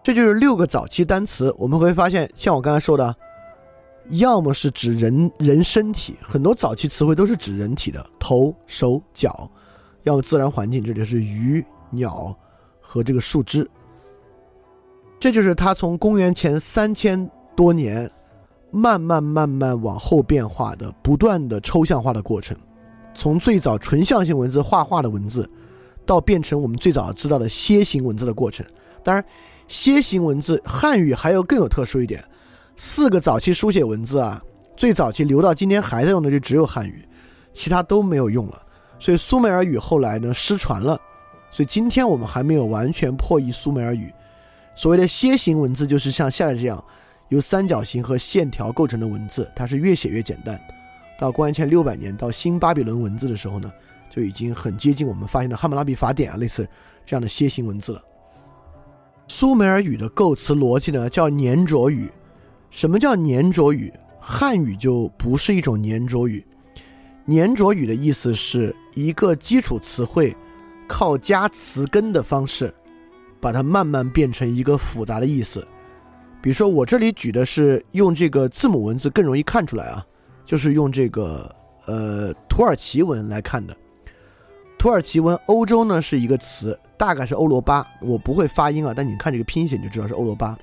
[0.04, 3.16] 这就是六个早期单词，我们会发现，像我刚才说的，
[4.10, 9.50] 要么是指人人身体，很多早期词汇都是指人体的头、手、脚；
[10.04, 12.36] 要么自然环境，这就是鱼、鸟
[12.82, 13.66] 和这个树枝。
[15.22, 18.12] 这就是它从公元前三千多年
[18.72, 22.58] 慢慢慢慢往后变化的、不断的抽象化的过程，
[23.16, 25.50] 从最早纯象形文字画画的文字，
[26.06, 28.66] 到变成我们最早知道的楔形文字的过程。
[29.02, 29.24] 当然。
[29.74, 32.24] 楔形文字，汉语还有更有特殊一点，
[32.76, 34.40] 四个早期书写文字啊，
[34.78, 37.04] 最早期留到今天还在用的就只有汉语，
[37.52, 38.62] 其他都没有用了。
[39.00, 40.96] 所以苏美尔语后来呢失传了，
[41.50, 44.14] 所以今天我们还没有完全破译苏美尔语。
[44.76, 46.82] 所谓的楔形文字就是像下列这样，
[47.30, 50.62] 由三角形和线条构成的文字，它是越写越简单。
[51.20, 53.74] 到公元前六百年到新巴比伦文字的时候呢，
[54.08, 56.70] 就已经很接近我们发现的汉谟拉比法典啊类似
[57.08, 58.02] 这样的楔形文字了。
[59.28, 62.10] 苏美尔语的构词逻辑呢，叫粘着语。
[62.70, 63.92] 什么叫粘着语？
[64.20, 66.46] 汉语就不是一种粘着语。
[67.28, 70.36] 粘着语的意思是一个基础词汇，
[70.88, 72.74] 靠加词根的方式，
[73.40, 75.66] 把它慢慢变成一个复杂的意思。
[76.42, 80.06] 比如说，我这里举的是用这个字母文字更容易看出来啊，
[80.44, 81.50] 就是用这个
[81.86, 83.76] 呃土耳其文来看的。
[84.78, 86.78] 土耳其文，欧洲呢是一个词。
[86.96, 90.58] 大概是欧罗巴，我不会发音啊，但你看这个拼写你就知道是欧罗巴。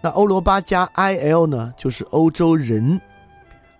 [0.00, 2.98] 那欧罗巴加 i l 呢，就是欧洲人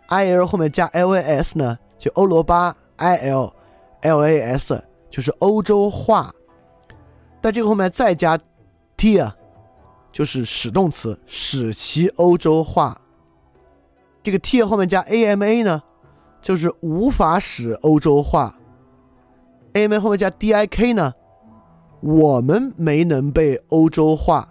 [0.08, 3.50] ；i l 后面加 l a s 呢，就欧罗巴 i l
[4.02, 6.30] l a s 就是欧洲化。
[7.40, 8.38] 在这个后面再加
[8.98, 9.34] t 啊，
[10.12, 13.00] 就是使动词，使其欧洲化。
[14.22, 15.82] 这个 t 后面加 a m a 呢，
[16.42, 18.54] 就是无法使欧洲化。
[19.74, 21.12] A m 后面加 d i k 呢，
[22.00, 24.46] 我们没能被欧洲化，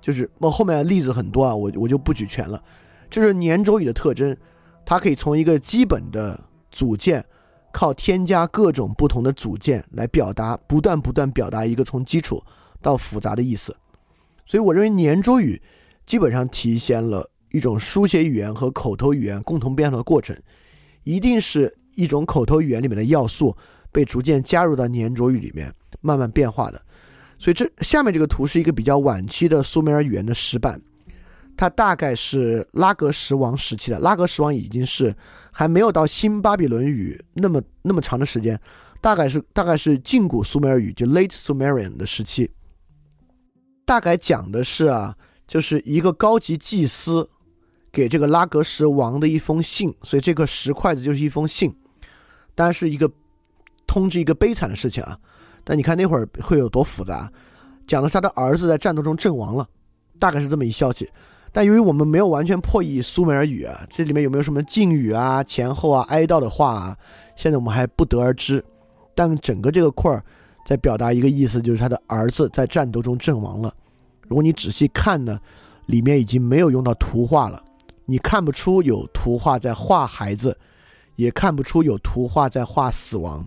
[0.00, 2.62] 就是我后面的例子很多啊，我我就不举全了。
[3.08, 4.36] 这是年周语的特征，
[4.84, 6.38] 它可以从一个基本的
[6.70, 7.24] 组件，
[7.72, 12.42] 靠添加各种不同的组件来表达，不断不断表达一个从基础
[12.82, 13.74] 到复杂的意思。
[14.46, 15.60] 所以我认为年周语
[16.06, 20.36] 基本上体现了一种书写语言和口头语言共同变化的过程，
[21.04, 23.56] 一定是一种口头语言里面的要素
[23.92, 26.80] 被逐渐加入到年周语里面，慢慢变化的。
[27.38, 30.80] 所以这下面这个图是一个比较晚期的苏美尔语言的石板。
[31.56, 35.14] 它大概是拉格什王时期的，拉格什王已经是
[35.52, 38.58] 还没有到新巴比伦语那么那么长的时间，
[39.02, 42.50] 大概是大概是近古苏美尔语就 Late Sumerian 的时期。
[43.84, 45.14] 大概讲的是啊，
[45.46, 47.28] 就是一个高级祭司
[47.92, 51.74] 给这个拉格什王的一封信，所以这个石筷子就是一封信，
[52.54, 53.10] 但是一个
[53.90, 55.18] 通知一个悲惨的事情啊。
[55.64, 57.28] 但你看那会儿会有多复杂，
[57.88, 59.66] 讲的是他的儿子在战斗中阵亡了，
[60.20, 61.10] 大概是这么一消息。
[61.50, 66.96] 但由于我们没有完全破译苏美尔语啊，这里面有没有什么敬语啊、前后啊、哀悼的话啊？
[67.34, 68.64] 现在我们还不得而知。
[69.12, 70.24] 但整个这个块儿
[70.64, 73.74] 在表达一个意思，就是他的儿子在战斗中阵亡了。
[74.28, 75.40] 如果你仔细看呢，
[75.86, 77.60] 里面已经没有用到图画了，
[78.06, 80.56] 你看不出有图画在画孩子，
[81.16, 83.44] 也看不出有图画在画死亡，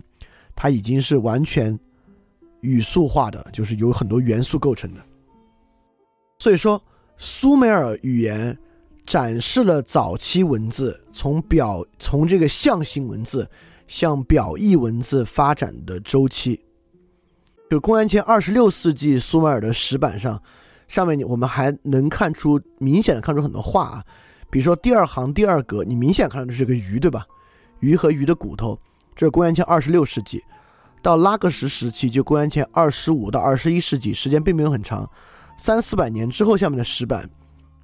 [0.54, 1.78] 它已经是完全
[2.60, 5.00] 语速化的，就是有很多元素构成的。
[6.38, 6.82] 所以说。
[7.16, 8.58] 苏美尔语言
[9.06, 13.48] 展示了早期文字从表从这个象形文字
[13.86, 16.60] 向表意文字发展的周期。
[17.70, 20.42] 就公元前二十六世纪苏美尔的石板上，
[20.88, 24.04] 上面我们还能看出明显的看出很多画啊，
[24.50, 27.24] 比如说第二行第二格，你明显看到这是个鱼，对吧？
[27.78, 28.76] 鱼和鱼的骨头，
[29.14, 30.42] 这是公元前二十六世纪。
[31.02, 35.08] 到拉格什时期，就公元前二十五到二十一世纪，时间并没有很长。
[35.58, 37.28] 三四百年之后，下面的石板，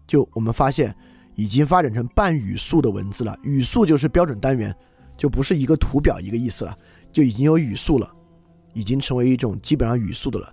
[0.07, 0.95] 就我们发现
[1.35, 3.37] 已经发展成半语速的文字了。
[3.43, 4.75] 语速就是标准单元，
[5.17, 6.75] 就不是一个图表一个意思了，
[7.13, 8.11] 就已经有语速了，
[8.73, 10.53] 已经成为一种基本上语速的了。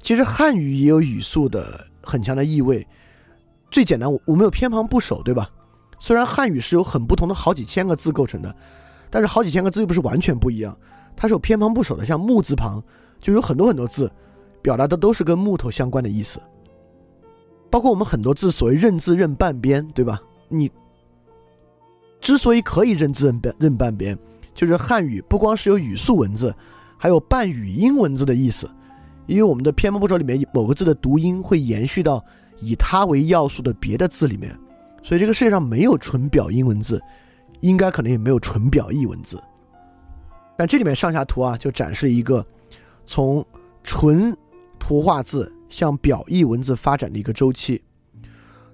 [0.00, 2.86] 其实汉语也有语速的很强的意味。
[3.70, 5.50] 最简单，我我们有偏旁部首，对吧？
[5.98, 8.54] 虽然汉语是有很不同的好几千个字构成的，
[9.14, 10.76] 但是好几千个字又不是完全不一样，
[11.14, 12.04] 它是有偏旁部首的。
[12.04, 12.82] 像木字旁，
[13.20, 14.10] 就有很多很多字，
[14.60, 16.42] 表达的都是跟木头相关的意思。
[17.70, 20.20] 包括我们很多字，所谓认字认半边，对吧？
[20.48, 20.68] 你
[22.20, 24.18] 之所以可以认字认半认半边，
[24.52, 26.52] 就是汉语不光是有语速文字，
[26.98, 28.68] 还有半语音文字的意思。
[29.26, 32.20] 因为我们的偏旁部首里面某个字的读音会延续到
[32.58, 34.58] 以它为要素的别的字里面，
[35.04, 37.00] 所以这个世界上没有纯表音文字，
[37.64, 39.42] 应该可能也没有纯表意文字。
[40.56, 42.44] 但这里面上下图啊，就展示一个
[43.06, 43.44] 从
[43.82, 44.36] 纯
[44.78, 45.50] 图画字。
[45.70, 47.82] 向表意文字发展的一个周期，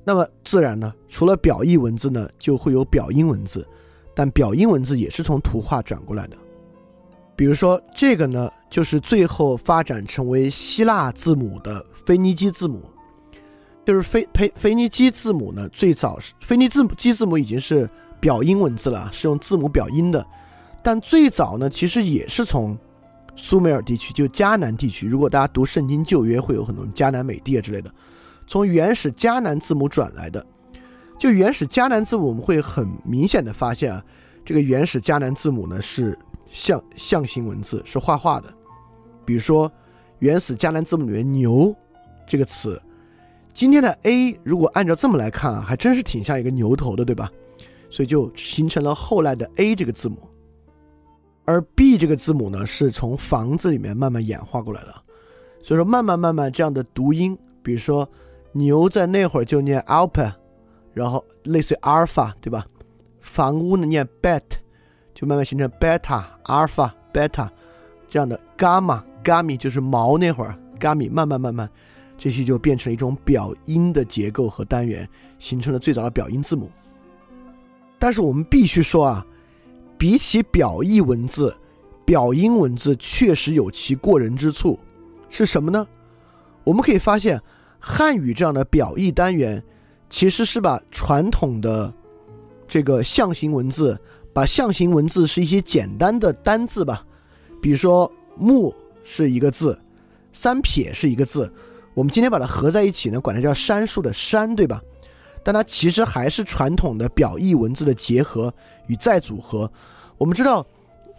[0.05, 3.67] 那么自然呢，除了表意文字呢，就会有表音文字，
[4.15, 6.37] 但表音文字也是从图画转过来的。
[7.35, 12.83] 比如说这个呢，就是最后发展成为希腊字母的腓尼基字母，
[13.87, 17.89] 就是腓腓腓尼基字母呢，最早是腓尼字母基字母已经是
[18.21, 20.25] 表音文字了，是用字母表音的，
[20.83, 22.79] 但最早呢，其实也是从。
[23.37, 27.91] 苏美尔地区就迦南地区，如果大家读圣经旧约，会有很多迦南美地啊之类的，
[28.47, 30.45] 从原始迦南字母转来的。
[31.19, 34.05] 就原始迦南字母，我们会很明显的发现啊，
[34.45, 36.19] 这个原始迦南字母呢是
[36.51, 38.53] 象象形文字，是画画的。
[39.25, 39.73] 比如说
[40.19, 41.75] 原始迦南字母里面“牛”
[42.29, 42.79] 这个词，
[43.55, 47.31] 今天的 A 如果按照这么来看啊，还真是挺像一个牛头的，对吧？
[47.91, 50.17] 所以就形成了后来的 A 这个字母。
[51.45, 54.95] 而 B 这个字母呢，是从房子里面慢慢演化过来的，
[55.63, 58.09] 所以说慢慢慢慢这样的读音，比如说
[58.53, 60.33] 牛在那会儿就念 alpha，
[60.95, 62.65] 然后类似于 alpha，对吧？
[63.21, 64.43] 房屋呢念 bet，
[65.13, 67.49] 就慢慢形成 beta、alpha、beta
[68.09, 71.69] 这样的 gamma、gamma 就是毛那会儿 gamma，慢慢慢慢
[72.17, 75.09] 这些就变成了一种表音的结构和单元，
[75.41, 76.71] 形成了最早的表音字母。
[78.01, 79.25] 但是我们必须说啊。
[79.97, 81.55] 比起表意文字，
[82.07, 84.81] 表音文字确实有其过人之处，
[85.29, 85.87] 是什么呢？
[86.65, 87.39] 我们可以发现，
[87.79, 89.63] 汉语这样的表意单元，
[90.09, 91.93] 其实是把传统的
[92.67, 94.01] 这个象形文字，
[94.33, 97.05] 把象形文字是一些简单的单字吧，
[97.61, 98.75] 比如说木
[99.05, 99.79] 是一个字，
[100.33, 101.53] 三撇是一个字，
[101.93, 104.83] 我们今天把它合在一起呢，管它叫杉树的杉，对吧？
[105.43, 108.53] 但它其实还是传统的表意文字的结合
[108.87, 109.71] 与再组合。
[110.19, 110.67] 我们知道，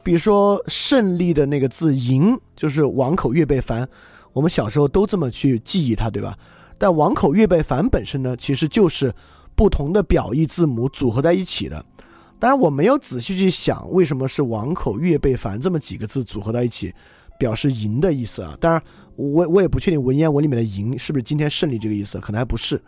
[0.04, 3.88] 比如说胜利的那个字“赢”，就是王口月背凡，
[4.34, 6.38] 我们小时候都这么去记忆它，对吧？
[6.78, 9.14] 但王口月背凡本身呢，其实就是
[9.56, 11.84] 不同的表意字母组合在一起的。
[12.40, 16.94] 当然，我没有仔细去想为什么是王口月背凡这么几个字组合在一起，
[17.38, 18.58] 表示赢的意思啊。
[18.60, 18.82] 当然，
[19.16, 22.82] 我我也不确定文言文里面的“赢”是不是今天胜利这个意思，可能还不是。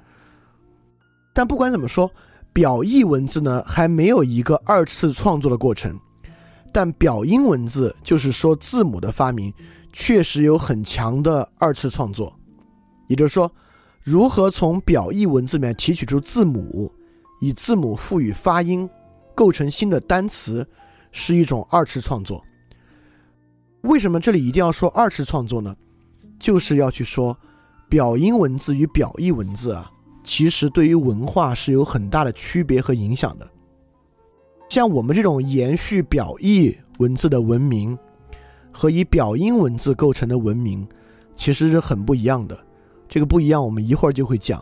[1.33, 2.09] 但不管怎么说，
[2.53, 5.99] 表意文字呢还没有一个二次创作的过程。
[6.71, 9.53] 但表音文字，就是说字母的发明，
[9.91, 12.35] 确实有很强的二次创作。
[13.07, 13.51] 也就是说，
[14.01, 16.91] 如何从表意文字里面提取出字母，
[17.41, 18.89] 以字母赋予发音，
[19.35, 20.67] 构成新的单词，
[21.11, 22.43] 是一种二次创作。
[23.81, 25.75] 为什么这里一定要说二次创作呢？
[26.39, 27.37] 就是要去说，
[27.87, 29.91] 表音文字与表意文字啊，
[30.23, 33.49] 其实对于文化是有很大的区别和影响的。
[34.69, 37.97] 像我们这种延续表意文字的文明，
[38.71, 40.87] 和以表音文字构成的文明，
[41.35, 42.57] 其实是很不一样的。
[43.07, 44.59] 这个不一样，我们一会儿就会讲。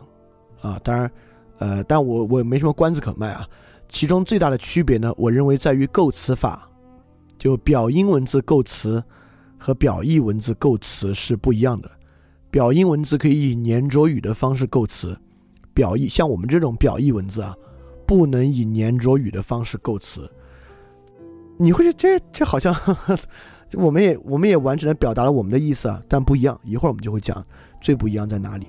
[0.60, 1.10] 啊，当然，
[1.58, 3.48] 呃，但我我没什么关子可卖啊。
[3.88, 6.68] 其中最大的区别呢，我认为在于构词法，
[7.38, 9.02] 就表音文字构词
[9.58, 11.90] 和表意文字构词是不一样的。
[12.50, 15.18] 表音文字可以以黏着语的方式构词，
[15.74, 17.54] 表意像我们这种表意文字啊
[18.06, 20.30] 不能以黏着语的方式构词。
[21.58, 22.74] 你会觉得这这好像
[23.74, 27.44] 我们也我们也完整的表达了我们的意思啊但不一样一会儿我们就会讲
[27.80, 28.66] 最不一样在哪里。